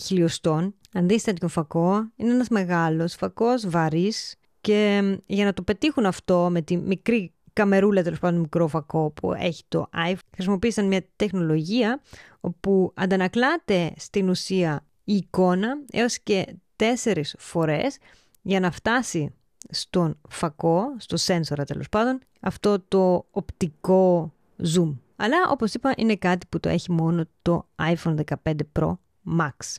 χιλιοστών. 0.00 0.74
Αν 0.92 1.08
δεις 1.08 1.22
τέτοιο 1.22 1.48
φακό, 1.48 2.10
είναι 2.16 2.30
ένας 2.30 2.48
μεγάλος 2.48 3.14
φακός, 3.14 3.68
βαρύς 3.68 4.34
και 4.60 5.02
για 5.26 5.44
να 5.44 5.52
το 5.52 5.62
πετύχουν 5.62 6.06
αυτό 6.06 6.48
με 6.50 6.62
τη 6.62 6.76
μικρή 6.76 7.32
καμερούλα 7.52 8.02
τέλος 8.02 8.18
πάντων 8.18 8.40
μικρό 8.40 8.66
φακό 8.66 9.10
που 9.10 9.32
έχει 9.32 9.62
το 9.68 9.88
iPhone, 9.94 10.18
χρησιμοποίησαν 10.34 10.86
μια 10.86 11.04
τεχνολογία 11.16 12.00
όπου 12.40 12.92
αντανακλάται 12.94 13.92
στην 13.96 14.28
ουσία 14.28 14.84
η 15.04 15.14
εικόνα 15.14 15.68
έως 15.92 16.18
και 16.18 16.56
τέσσερις 16.76 17.34
φορές 17.38 17.98
για 18.42 18.60
να 18.60 18.70
φτάσει 18.70 19.32
στον 19.68 20.18
φακό, 20.28 20.94
στο 20.96 21.16
σένσορα 21.16 21.64
τέλος 21.64 21.88
πάντων, 21.88 22.18
αυτό 22.40 22.80
το 22.80 23.26
οπτικό 23.30 24.32
zoom. 24.74 24.94
Αλλά 25.16 25.36
όπως 25.50 25.74
είπα 25.74 25.92
είναι 25.96 26.16
κάτι 26.16 26.46
που 26.48 26.60
το 26.60 26.68
έχει 26.68 26.92
μόνο 26.92 27.24
το 27.42 27.68
iPhone 27.76 28.14
15 28.44 28.54
Pro 28.78 28.92
Max. 29.38 29.76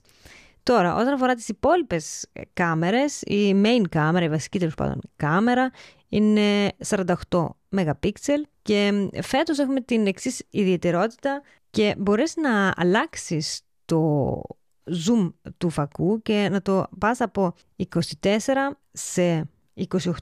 Τώρα, 0.64 0.96
όσον 0.96 1.14
αφορά 1.14 1.34
τις 1.34 1.48
υπόλοιπες 1.48 2.28
κάμερες, 2.54 3.22
η 3.22 3.62
main 3.64 3.82
κάμερα, 3.90 4.26
η 4.26 4.30
βασική 4.30 4.60
τέλος 4.60 4.76
πάντων 4.76 5.00
κάμερα, 5.16 5.72
είναι 6.10 6.72
48 6.88 7.06
MP 7.76 8.10
και 8.62 9.10
φέτος 9.22 9.60
έχουμε 9.60 9.82
την 9.82 10.08
εξής 10.08 10.44
ιδιαιτερότητα 10.50 11.42
και 11.70 11.96
μπορείς 11.98 12.36
να 12.36 12.74
αλλάξεις 12.76 13.62
το 13.86 14.42
zoom 14.86 15.34
του 15.58 15.70
φακού 15.70 16.22
και 16.22 16.48
να 16.52 16.62
το 16.62 16.88
πας 17.00 17.22
από 17.22 17.54
24 18.22 18.38
σε 18.92 19.50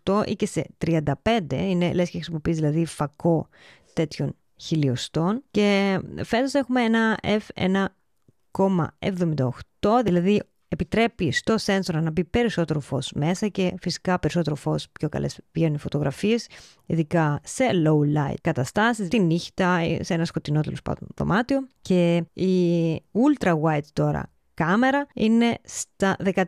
28 0.05 0.23
ή 0.25 0.35
και 0.35 0.45
σε 0.45 0.65
35, 0.85 1.11
είναι 1.49 1.93
λες 1.93 2.09
και 2.09 2.15
χρησιμοποιείς 2.15 2.55
δηλαδή 2.55 2.85
φακό 2.85 3.47
τέτοιων 3.93 4.35
χιλιοστών. 4.55 5.43
Και 5.51 5.99
φέτος 6.23 6.53
έχουμε 6.53 6.81
ένα 6.81 7.19
f1,78 7.21 10.01
δηλαδή 10.03 10.41
επιτρέπει 10.67 11.31
στο 11.31 11.57
σένσορα 11.57 12.01
να 12.01 12.11
μπει 12.11 12.23
περισσότερο 12.23 12.79
φως 12.79 13.11
μέσα 13.15 13.47
και 13.47 13.73
φυσικά 13.81 14.19
περισσότερο 14.19 14.55
φως 14.55 14.87
πιο 14.91 15.09
καλές 15.09 15.39
βγαίνουν 15.51 15.75
οι 15.75 15.77
φωτογραφίες 15.77 16.47
ειδικά 16.85 17.39
σε 17.43 17.63
low 17.85 17.99
light 18.17 18.35
καταστάσεις, 18.41 19.07
τη 19.07 19.19
νύχτα, 19.19 19.79
σε 19.99 20.13
ένα 20.13 20.25
σκοτεινό 20.25 20.61
τέλος 20.61 20.81
πάντων 20.81 21.09
δωμάτιο. 21.15 21.67
Και 21.81 22.23
η 22.33 22.95
ultra 22.95 23.61
wide 23.61 23.85
τώρα 23.93 24.31
κάμερα 24.53 25.07
είναι 25.13 25.57
στα 25.63 26.15
13 26.23 26.43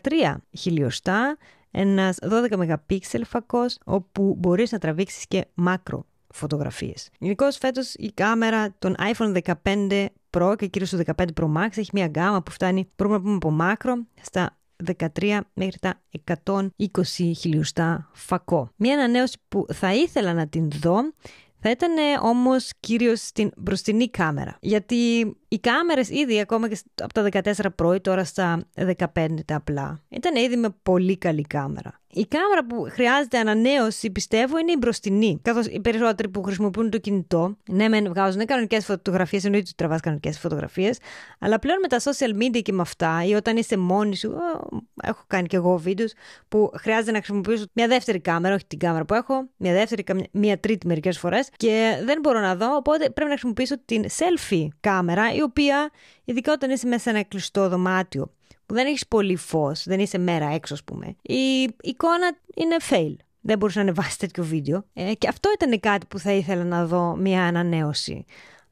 χιλιοστά, 0.57 1.37
ένας 1.71 2.17
12 2.21 2.49
MP 2.49 2.97
φακός 3.25 3.77
όπου 3.85 4.35
μπορείς 4.37 4.71
να 4.71 4.77
τραβήξεις 4.77 5.27
και 5.27 5.45
μάκρο 5.53 6.05
φωτογραφίες. 6.33 7.09
Γενικώς 7.19 7.57
φέτος 7.57 7.93
η 7.93 8.11
κάμερα 8.11 8.75
των 8.79 8.95
iPhone 9.13 9.41
15 9.63 10.05
Pro 10.29 10.53
και 10.57 10.67
κυρίως 10.67 10.89
το 10.89 11.01
15 11.17 11.25
Pro 11.41 11.45
Max 11.45 11.67
έχει 11.75 11.89
μια 11.93 12.07
γκάμα 12.07 12.41
που 12.43 12.51
φτάνει, 12.51 12.89
μπορούμε 12.95 13.17
να 13.17 13.23
πούμε 13.23 13.35
από 13.35 13.51
μάκρο, 13.51 14.05
στα 14.21 14.57
13 15.17 15.39
μέχρι 15.53 15.79
τα 15.79 16.01
120 16.23 16.67
χιλιοστά 17.37 18.09
φακό. 18.13 18.71
Μια 18.75 18.93
ανανέωση 18.93 19.37
που 19.47 19.65
θα 19.73 19.93
ήθελα 19.93 20.33
να 20.33 20.47
την 20.47 20.69
δω 20.69 20.97
θα 21.61 21.69
ήταν 21.69 21.91
όμως 22.21 22.71
κυρίως 22.79 23.19
στην 23.19 23.51
μπροστινή 23.57 24.09
κάμερα. 24.09 24.57
Γιατί 24.61 24.95
οι 25.49 25.59
κάμερες 25.59 26.09
ήδη 26.09 26.39
ακόμα 26.39 26.69
και 26.69 26.79
από 27.01 27.13
τα 27.13 27.29
14 27.31 27.53
Pro 27.81 28.01
τώρα 28.01 28.23
στα 28.23 28.63
15 28.75 29.27
τα 29.45 29.55
απλά 29.55 29.99
ήταν 30.09 30.35
ήδη 30.35 30.55
με 30.55 30.69
πολύ 30.83 31.17
καλή 31.17 31.41
κάμερα. 31.41 31.99
Η 32.11 32.25
κάμερα 32.25 32.65
που 32.65 32.87
χρειάζεται 32.91 33.37
ανανέωση, 33.37 34.11
πιστεύω, 34.11 34.57
είναι 34.57 34.71
η 34.71 34.75
μπροστινή. 34.79 35.39
Καθώς 35.41 35.65
οι 35.65 35.79
περισσότεροι 35.79 36.29
που 36.29 36.43
χρησιμοποιούν 36.43 36.89
το 36.89 36.97
κινητό, 36.97 37.57
ναι, 37.69 37.87
μεν 37.87 38.07
βγάζουν 38.07 38.45
κανονικές 38.45 38.85
φωτογραφίες, 38.85 39.43
εννοείται 39.43 39.65
ότι 39.67 39.75
τραβάς 39.75 39.99
κανονικές 39.99 40.39
φωτογραφίες, 40.39 40.97
αλλά 41.39 41.59
πλέον 41.59 41.79
με 41.81 41.87
τα 41.87 41.99
social 41.99 42.43
media 42.43 42.61
και 42.61 42.73
με 42.73 42.81
αυτά, 42.81 43.23
ή 43.25 43.33
όταν 43.33 43.57
είσαι 43.57 43.77
μόνη 43.77 44.15
σου, 44.15 44.33
έχω 45.03 45.23
κάνει 45.27 45.47
και 45.47 45.55
εγώ 45.55 45.77
βίντεος 45.77 46.13
που 46.47 46.71
χρειάζεται 46.77 47.11
να 47.11 47.17
χρησιμοποιήσω 47.17 47.65
μια 47.73 47.87
δεύτερη 47.87 48.19
κάμερα, 48.19 48.55
όχι 48.55 48.65
την 48.65 48.79
κάμερα 48.79 49.05
που 49.05 49.13
έχω, 49.13 49.49
μια 49.57 49.73
δεύτερη, 49.73 50.03
μια 50.31 50.59
τρίτη 50.59 50.87
μερικές 50.87 51.19
φορές, 51.19 51.49
και 51.57 52.01
δεν 52.05 52.19
μπορώ 52.19 52.39
να 52.39 52.55
δω, 52.55 52.75
οπότε 52.75 53.03
πρέπει 53.03 53.21
να 53.21 53.29
χρησιμοποιήσω 53.29 53.75
την 53.85 54.05
selfie 54.05 54.67
κάμερα, 54.79 55.33
η 55.39 55.41
οποία, 55.41 55.89
ειδικά 56.25 56.51
όταν 56.51 56.69
είσαι 56.69 56.87
μέσα 56.87 57.01
σε 57.01 57.09
ένα 57.09 57.23
κλειστό 57.23 57.69
δωμάτιο, 57.69 58.33
που 58.65 58.73
δεν 58.73 58.85
έχεις 58.85 59.07
πολύ 59.07 59.35
φως, 59.35 59.83
δεν 59.85 59.99
είσαι 59.99 60.17
μέρα 60.17 60.49
έξω, 60.53 60.73
ας 60.73 60.83
πούμε, 60.83 61.15
η 61.21 61.61
εικόνα 61.81 62.37
είναι 62.55 62.75
fail. 62.89 63.15
Δεν 63.41 63.57
μπορούσε 63.57 63.77
να 63.77 63.83
ανεβάσεις 63.83 64.17
τέτοιο 64.17 64.43
βίντεο. 64.43 64.85
Ε, 64.93 65.13
και 65.13 65.27
αυτό 65.27 65.49
ήταν 65.53 65.79
κάτι 65.79 66.05
που 66.05 66.19
θα 66.19 66.31
ήθελα 66.31 66.63
να 66.63 66.85
δω 66.85 67.15
μια 67.15 67.45
ανανέωση. 67.45 68.25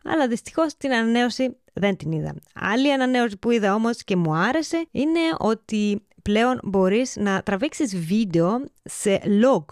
Αλλά 0.03 0.27
δυστυχώς 0.27 0.77
την 0.77 0.93
ανανέωση 0.93 1.57
δεν 1.73 1.95
την 1.95 2.11
είδα. 2.11 2.35
Άλλη 2.53 2.93
ανανέωση 2.93 3.37
που 3.37 3.51
είδα 3.51 3.73
όμως 3.73 4.03
και 4.03 4.15
μου 4.15 4.35
άρεσε 4.35 4.87
είναι 4.91 5.19
ότι 5.37 6.05
πλέον 6.21 6.59
μπορείς 6.63 7.15
να 7.15 7.43
τραβήξεις 7.43 7.97
βίντεο 7.97 8.63
σε 8.83 9.21
log 9.25 9.65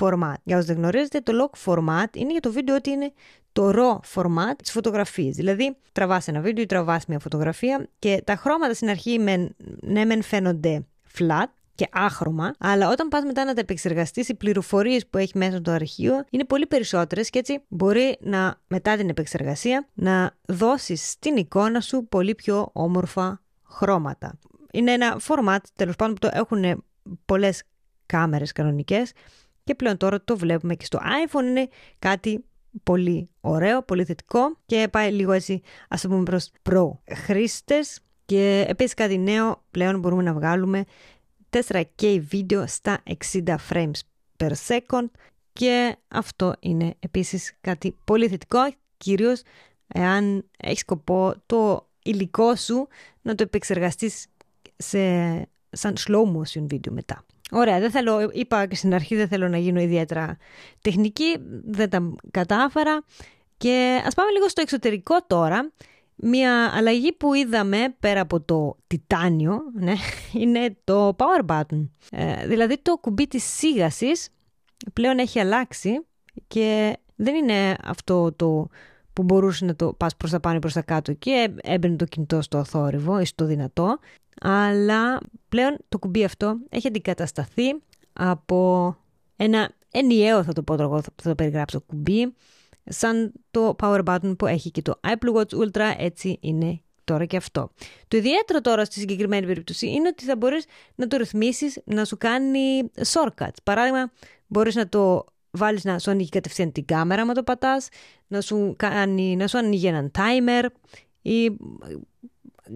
format. 0.00 0.34
Για 0.42 0.56
όσοι 0.56 0.66
δεν 0.66 0.76
γνωρίζετε, 0.76 1.20
το 1.20 1.32
log 1.32 1.58
format 1.64 2.16
είναι 2.16 2.30
για 2.30 2.40
το 2.40 2.52
βίντεο 2.52 2.74
ότι 2.74 2.90
είναι 2.90 3.12
το 3.52 3.70
raw 3.74 3.98
format 4.14 4.56
της 4.56 4.70
φωτογραφίας. 4.70 5.36
Δηλαδή, 5.36 5.76
τραβάς 5.92 6.28
ένα 6.28 6.40
βίντεο 6.40 6.62
ή 6.62 6.66
τραβάς 6.66 7.06
μια 7.06 7.18
φωτογραφία 7.18 7.88
και 7.98 8.22
τα 8.24 8.36
χρώματα 8.36 8.74
στην 8.74 8.88
αρχή 8.88 9.18
μεν, 9.18 9.54
ναι 9.80 10.04
μεν 10.04 10.22
φαίνονται 10.22 10.86
flat, 11.18 11.46
και 11.74 11.88
άχρωμα, 11.92 12.54
αλλά 12.58 12.90
όταν 12.90 13.08
πας 13.08 13.24
μετά 13.24 13.44
να 13.44 13.54
τα 13.54 13.60
επεξεργαστείς, 13.60 14.28
οι 14.28 14.34
πληροφορίες 14.34 15.06
που 15.06 15.18
έχει 15.18 15.38
μέσα 15.38 15.60
το 15.60 15.70
αρχείο 15.70 16.24
είναι 16.30 16.44
πολύ 16.44 16.66
περισσότερες 16.66 17.30
και 17.30 17.38
έτσι 17.38 17.62
μπορεί 17.68 18.16
να, 18.20 18.60
μετά 18.66 18.96
την 18.96 19.08
επεξεργασία, 19.08 19.88
να 19.94 20.36
δώσεις 20.46 21.10
στην 21.10 21.36
εικόνα 21.36 21.80
σου 21.80 22.06
πολύ 22.08 22.34
πιο 22.34 22.70
όμορφα 22.72 23.40
χρώματα. 23.62 24.38
Είναι 24.72 24.92
ένα 24.92 25.20
format, 25.28 25.58
τέλος 25.74 25.96
πάντων, 25.96 26.14
που 26.14 26.20
το 26.20 26.30
έχουν 26.32 26.84
πολλές 27.24 27.62
κάμερες 28.06 28.52
κανονικές 28.52 29.12
και 29.64 29.74
πλέον 29.74 29.96
τώρα 29.96 30.24
το 30.24 30.36
βλέπουμε 30.36 30.74
και 30.74 30.84
στο 30.84 30.98
iPhone. 30.98 31.42
Είναι 31.42 31.68
κάτι 31.98 32.44
πολύ 32.82 33.28
ωραίο, 33.40 33.82
πολύ 33.82 34.04
θετικό. 34.04 34.56
Και 34.66 34.88
πάει 34.90 35.12
λίγο 35.12 35.32
έτσι 35.32 35.60
ας 35.88 36.00
το 36.00 36.08
πούμε 36.08 36.22
προς 36.22 36.50
προ 36.62 37.02
χρήστες 37.10 38.00
και 38.24 38.64
επίσης 38.68 38.94
κάτι 38.94 39.18
νέο 39.18 39.64
πλέον 39.70 39.98
μπορούμε 39.98 40.22
να 40.22 40.32
βγάλουμε 40.32 40.84
4K 41.50 42.20
βίντεο 42.20 42.66
στα 42.66 43.02
60 43.32 43.56
frames 43.70 44.00
per 44.36 44.52
second. 44.66 45.06
Και 45.52 45.96
αυτό 46.08 46.54
είναι 46.60 46.94
επίσης 46.98 47.52
κάτι 47.60 47.96
πολύ 48.04 48.28
θετικό 48.28 48.58
κυρίως 48.96 49.42
εάν 49.86 50.44
έχεις 50.56 50.80
σκοπό 50.80 51.34
το 51.46 51.88
υλικό 52.02 52.56
σου 52.56 52.88
να 53.22 53.34
το 53.34 53.42
επεξεργαστείς 53.42 54.26
σε, 54.76 55.34
σαν 55.70 55.94
slow 55.98 56.36
motion 56.36 56.62
βίντεο 56.66 56.92
μετά. 56.92 57.24
Ωραία, 57.54 57.80
δεν 57.80 57.90
θέλω, 57.90 58.30
είπα 58.32 58.66
και 58.66 58.74
στην 58.74 58.94
αρχή 58.94 59.16
δεν 59.16 59.28
θέλω 59.28 59.48
να 59.48 59.58
γίνω 59.58 59.80
ιδιαίτερα 59.80 60.36
τεχνική, 60.80 61.36
δεν 61.64 61.90
τα 61.90 62.12
κατάφερα. 62.30 63.04
Και 63.56 64.02
ας 64.06 64.14
πάμε 64.14 64.30
λίγο 64.30 64.48
στο 64.48 64.60
εξωτερικό 64.60 65.16
τώρα. 65.26 65.72
Μια 66.16 66.72
αλλαγή 66.74 67.12
που 67.12 67.34
είδαμε 67.34 67.94
πέρα 68.00 68.20
από 68.20 68.40
το 68.40 68.76
τιτάνιο 68.86 69.60
ναι, 69.74 69.92
είναι 70.40 70.76
το 70.84 71.16
power 71.18 71.46
button. 71.46 71.88
Ε, 72.10 72.46
δηλαδή 72.46 72.78
το 72.82 72.96
κουμπί 72.96 73.26
της 73.26 73.44
σίγασης 73.44 74.28
πλέον 74.92 75.18
έχει 75.18 75.40
αλλάξει 75.40 76.06
και 76.46 76.96
δεν 77.16 77.34
είναι 77.34 77.76
αυτό 77.84 78.32
το 78.32 78.68
που 79.12 79.22
μπορούσε 79.22 79.64
να 79.64 79.76
το 79.76 79.92
πας 79.92 80.16
προς 80.16 80.30
τα 80.30 80.40
πάνω 80.40 80.56
ή 80.56 80.58
προς 80.58 80.72
τα 80.72 80.82
κάτω 80.82 81.12
και 81.12 81.54
έμπαινε 81.62 81.96
το 81.96 82.04
κινητό 82.04 82.42
στο 82.42 82.64
θόρυβο 82.64 83.20
ή 83.20 83.24
στο 83.24 83.44
δυνατό 83.44 83.98
αλλά 84.40 85.20
πλέον 85.48 85.76
το 85.88 85.98
κουμπί 85.98 86.24
αυτό 86.24 86.58
έχει 86.68 86.86
αντικατασταθεί 86.86 87.82
από 88.12 88.96
ένα 89.36 89.70
ενιαίο 89.90 90.42
θα 90.42 90.52
το 90.52 90.62
πω 90.62 90.82
εγώ 90.82 91.02
θα 91.02 91.10
το 91.22 91.34
περιγράψω 91.34 91.80
κουμπί 91.80 92.34
σαν 92.84 93.32
το 93.50 93.76
power 93.82 94.04
button 94.04 94.34
που 94.38 94.46
έχει 94.46 94.70
και 94.70 94.82
το 94.82 95.00
Apple 95.00 95.34
Watch 95.34 95.64
Ultra 95.64 95.94
έτσι 95.98 96.38
είναι 96.40 96.80
τώρα 97.04 97.24
και 97.24 97.36
αυτό. 97.36 97.70
Το 98.08 98.16
ιδιαίτερο 98.16 98.60
τώρα 98.60 98.84
στη 98.84 98.98
συγκεκριμένη 99.00 99.46
περίπτωση 99.46 99.86
είναι 99.86 100.08
ότι 100.08 100.24
θα 100.24 100.36
μπορείς 100.36 100.64
να 100.94 101.06
το 101.06 101.16
ρυθμίσεις 101.16 101.80
να 101.84 102.04
σου 102.04 102.16
κάνει 102.16 102.90
shortcuts. 103.12 103.56
Παράδειγμα, 103.62 104.12
μπορείς 104.46 104.74
να 104.74 104.88
το 104.88 105.24
βάλεις 105.50 105.84
να 105.84 105.98
σου 105.98 106.10
ανοίγει 106.10 106.28
κατευθείαν 106.28 106.72
την 106.72 106.84
κάμερα 106.84 107.24
με 107.24 107.34
το 107.34 107.42
πατάς, 107.42 107.88
να 108.26 108.40
σου, 108.40 108.74
κάνει, 108.78 109.36
να 109.36 109.46
σου 109.46 109.58
ανοίγει 109.58 109.86
έναν 109.86 110.10
timer 110.14 110.66
ή 111.22 111.56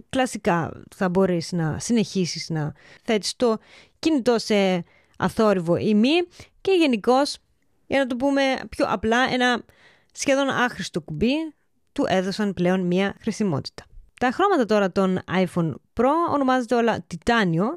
κλασικά 0.09 0.83
θα 0.95 1.09
μπορείς 1.09 1.53
να 1.53 1.79
συνεχίσεις 1.79 2.51
να 2.51 2.73
θέτεις 3.03 3.37
το 3.37 3.59
κινητό 3.99 4.39
σε 4.39 4.85
αθόρυβο 5.19 5.77
ή 5.77 5.95
μη 5.95 6.15
και 6.61 6.73
γενικώς 6.73 7.39
για 7.87 7.99
να 7.99 8.07
το 8.07 8.17
πούμε 8.17 8.43
πιο 8.69 8.87
απλά 8.89 9.33
ένα 9.33 9.65
σχεδόν 10.13 10.49
άχρηστο 10.49 11.01
κουμπί 11.01 11.33
του 11.93 12.05
έδωσαν 12.09 12.55
πλέον 12.55 12.81
μία 12.81 13.17
χρησιμότητα. 13.21 13.85
Τα 14.21 14.31
χρώματα 14.31 14.65
τώρα 14.65 14.93
των 14.93 15.19
iPhone 15.33 15.75
Pro 15.95 16.11
ονομάζονται 16.33 16.75
όλα 16.75 17.05
τιτάνιο. 17.07 17.77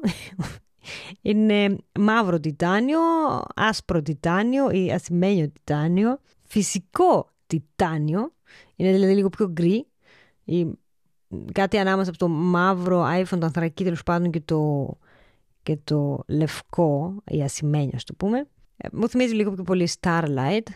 Είναι 1.22 1.76
μαύρο 1.98 2.40
τιτάνιο, 2.40 3.00
άσπρο 3.54 4.02
τιτάνιο 4.02 4.70
ή 4.70 4.92
ασημένιο 4.92 5.48
τιτάνιο, 5.48 6.18
φυσικό 6.42 7.30
τιτάνιο, 7.46 8.32
είναι 8.76 8.92
δηλαδή 8.92 9.14
λίγο 9.14 9.28
πιο 9.28 9.48
γκρι 9.50 9.86
ή 10.44 10.66
κάτι 11.52 11.78
ανάμεσα 11.78 12.10
από 12.10 12.18
το 12.18 12.28
μαύρο 12.28 13.04
iPhone, 13.04 13.38
το 13.38 13.46
ανθρακί 13.46 13.84
τέλος 13.84 14.02
πάντων 14.02 14.30
και 14.30 14.40
το, 14.40 14.88
και 15.62 15.78
το 15.84 16.22
λευκό 16.26 17.14
ή 17.24 17.42
ασημένιο, 17.42 17.98
το 18.04 18.14
πούμε. 18.14 18.46
Ε, 18.76 18.88
μου 18.92 19.08
θυμίζει 19.08 19.34
λίγο 19.34 19.50
πιο 19.50 19.62
πολύ 19.62 19.88
Starlight. 20.00 20.66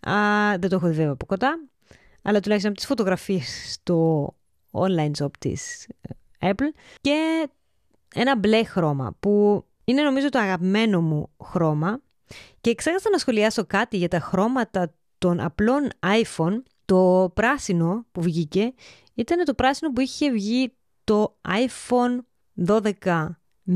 Α, 0.00 0.14
δεν 0.58 0.68
το 0.68 0.76
έχω 0.76 0.86
δει 0.86 0.94
βέβαια 0.94 1.12
από 1.12 1.26
κοντά. 1.26 1.58
Αλλά 2.22 2.40
τουλάχιστον 2.40 2.70
από 2.70 2.80
τις 2.80 2.88
φωτογραφίες 2.88 3.72
στο 3.72 4.28
online 4.70 5.10
shop 5.18 5.30
της 5.38 5.88
ε, 6.40 6.50
Apple. 6.50 6.72
Και 7.00 7.48
ένα 8.14 8.36
μπλε 8.36 8.64
χρώμα 8.64 9.14
που 9.20 9.64
είναι 9.84 10.02
νομίζω 10.02 10.28
το 10.28 10.38
αγαπημένο 10.38 11.00
μου 11.00 11.30
χρώμα. 11.44 12.00
Και 12.60 12.74
ξέχασα 12.74 13.10
να 13.10 13.18
σχολιάσω 13.18 13.66
κάτι 13.66 13.96
για 13.96 14.08
τα 14.08 14.20
χρώματα 14.20 14.94
των 15.18 15.40
απλών 15.40 15.88
iPhone. 16.00 16.62
Το 16.88 17.30
πράσινο 17.34 18.06
που 18.12 18.22
βγήκε 18.22 18.74
ήταν 19.14 19.44
το 19.44 19.54
πράσινο 19.54 19.92
που 19.92 20.00
είχε 20.00 20.30
βγει 20.30 20.72
το 21.04 21.36
iPhone 21.48 22.18
12 22.66 23.28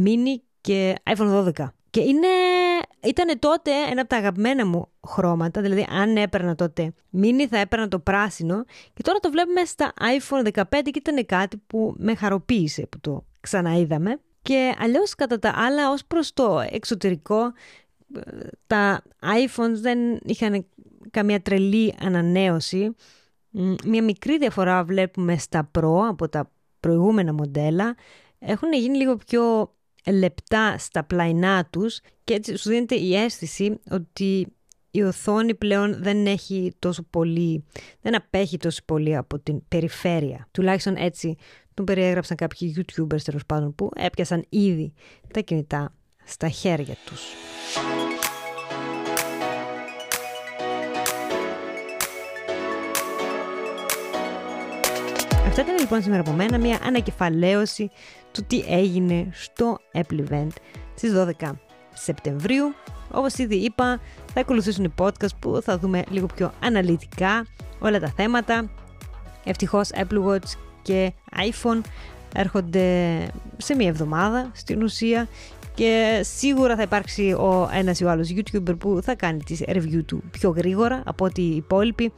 mini 0.05 0.37
και 0.61 0.94
iPhone 1.16 1.53
12. 1.59 1.66
Και 1.90 2.01
είναι, 2.01 2.27
ήταν 3.03 3.38
τότε 3.38 3.70
ένα 3.90 4.01
από 4.01 4.11
τα 4.11 4.16
αγαπημένα 4.16 4.66
μου 4.66 4.88
χρώματα, 5.07 5.61
δηλαδή 5.61 5.87
αν 5.90 6.16
έπαιρνα 6.16 6.55
τότε 6.55 6.92
mini 7.16 7.46
θα 7.51 7.59
έπαιρνα 7.59 7.88
το 7.88 7.98
πράσινο 7.98 8.64
και 8.94 9.03
τώρα 9.03 9.18
το 9.18 9.31
βλέπουμε 9.31 9.64
στα 9.64 9.92
iPhone 10.01 10.53
15 10.53 10.62
και 10.70 10.90
ήταν 10.94 11.27
κάτι 11.27 11.62
που 11.66 11.94
με 11.96 12.14
χαροποίησε 12.14 12.87
που 12.87 13.01
το 13.01 13.25
ξαναείδαμε. 13.40 14.20
Και 14.42 14.75
αλλιώς 14.79 15.14
κατά 15.14 15.38
τα 15.38 15.53
άλλα 15.57 15.90
ως 15.90 16.05
προς 16.05 16.33
το 16.33 16.62
εξωτερικό 16.70 17.53
τα 18.66 19.03
iPhones 19.20 19.75
δεν 19.81 19.98
είχαν 20.22 20.66
καμία 21.12 21.42
τρελή 21.42 21.94
ανανέωση. 22.01 22.94
Μια 23.85 24.03
μικρή 24.03 24.38
διαφορά 24.38 24.85
βλέπουμε 24.85 25.38
στα 25.38 25.70
Pro 25.79 26.07
από 26.09 26.29
τα 26.29 26.51
προηγούμενα 26.81 27.33
μοντέλα. 27.33 27.96
Έχουν 28.38 28.72
γίνει 28.72 28.96
λίγο 28.96 29.16
πιο 29.16 29.75
λεπτά 30.07 30.79
στα 30.79 31.05
πλαϊνά 31.05 31.68
τους 31.70 32.01
και 32.25 32.35
έτσι 32.35 32.57
σου 32.57 32.68
δίνεται 32.68 32.94
η 32.94 33.16
αίσθηση 33.16 33.81
ότι 33.90 34.46
η 34.90 35.03
οθόνη 35.03 35.55
πλέον 35.55 36.03
δεν 36.03 36.27
έχει 36.27 36.72
τόσο 36.79 37.03
πολύ, 37.03 37.64
δεν 38.01 38.16
απέχει 38.16 38.57
τόσο 38.57 38.83
πολύ 38.85 39.16
από 39.16 39.38
την 39.38 39.68
περιφέρεια. 39.68 40.48
Τουλάχιστον 40.51 40.96
έτσι 40.96 41.37
τον 41.75 41.85
περιέγραψαν 41.85 42.37
κάποιοι 42.37 42.75
YouTubers 42.79 43.22
τέλος 43.22 43.46
πάντων 43.46 43.75
που 43.75 43.90
έπιασαν 43.94 44.44
ήδη 44.48 44.92
τα 45.33 45.40
κινητά 45.40 45.94
στα 46.25 46.48
χέρια 46.48 46.96
τους. 47.07 47.22
Αυτά 55.52 55.64
ήταν 55.64 55.78
λοιπόν 55.78 56.02
σήμερα 56.02 56.20
από 56.20 56.32
μένα 56.32 56.58
μια 56.58 56.78
ανακεφαλαίωση 56.82 57.90
του 58.32 58.44
τι 58.46 58.64
έγινε 58.68 59.28
στο 59.32 59.78
Apple 59.92 60.24
Event 60.28 60.48
στις 60.94 61.12
12 61.40 61.50
Σεπτεμβρίου. 61.94 62.74
Όπως 63.10 63.34
ήδη 63.34 63.56
είπα, 63.56 64.00
θα 64.32 64.40
ακολουθήσουν 64.40 64.84
οι 64.84 64.92
podcast 64.98 65.36
που 65.40 65.60
θα 65.62 65.78
δούμε 65.78 66.02
λίγο 66.10 66.26
πιο 66.26 66.52
αναλυτικά 66.62 67.46
όλα 67.78 68.00
τα 68.00 68.12
θέματα. 68.16 68.70
Ευτυχώς 69.44 69.88
Apple 69.94 70.24
Watch 70.24 70.56
και 70.82 71.12
iPhone 71.36 71.80
έρχονται 72.34 73.18
σε 73.56 73.74
μία 73.74 73.88
εβδομάδα 73.88 74.50
στην 74.54 74.82
ουσία 74.82 75.28
και 75.74 76.20
σίγουρα 76.22 76.76
θα 76.76 76.82
υπάρξει 76.82 77.32
ο 77.32 77.70
ένας 77.72 78.00
ή 78.00 78.04
ο 78.04 78.10
άλλος 78.10 78.34
YouTuber 78.36 78.78
που 78.78 79.00
θα 79.02 79.14
κάνει 79.14 79.42
τις 79.42 79.62
review 79.66 80.04
του 80.06 80.22
πιο 80.30 80.50
γρήγορα 80.50 81.02
από 81.04 81.24
ό,τι 81.24 81.42
οι 81.42 81.56
υπόλοιποι 81.56 82.12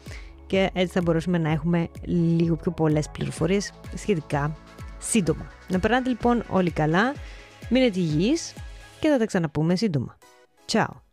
και 0.46 0.70
έτσι 0.72 0.92
θα 0.92 1.00
μπορέσουμε 1.02 1.38
να 1.38 1.50
έχουμε 1.50 1.88
λίγο 2.04 2.56
πιο 2.56 2.70
πολλές 2.72 3.08
πληροφορίες 3.08 3.72
σχετικά 3.94 4.56
σύντομα. 4.98 5.46
Να 5.68 5.78
περνάτε 5.78 6.08
λοιπόν 6.08 6.44
όλοι 6.48 6.70
καλά, 6.70 7.14
μείνετε 7.68 8.00
υγιείς 8.00 8.54
και 9.00 9.08
θα 9.08 9.18
τα 9.18 9.26
ξαναπούμε 9.26 9.76
σύντομα. 9.76 10.16
Ciao! 10.72 11.03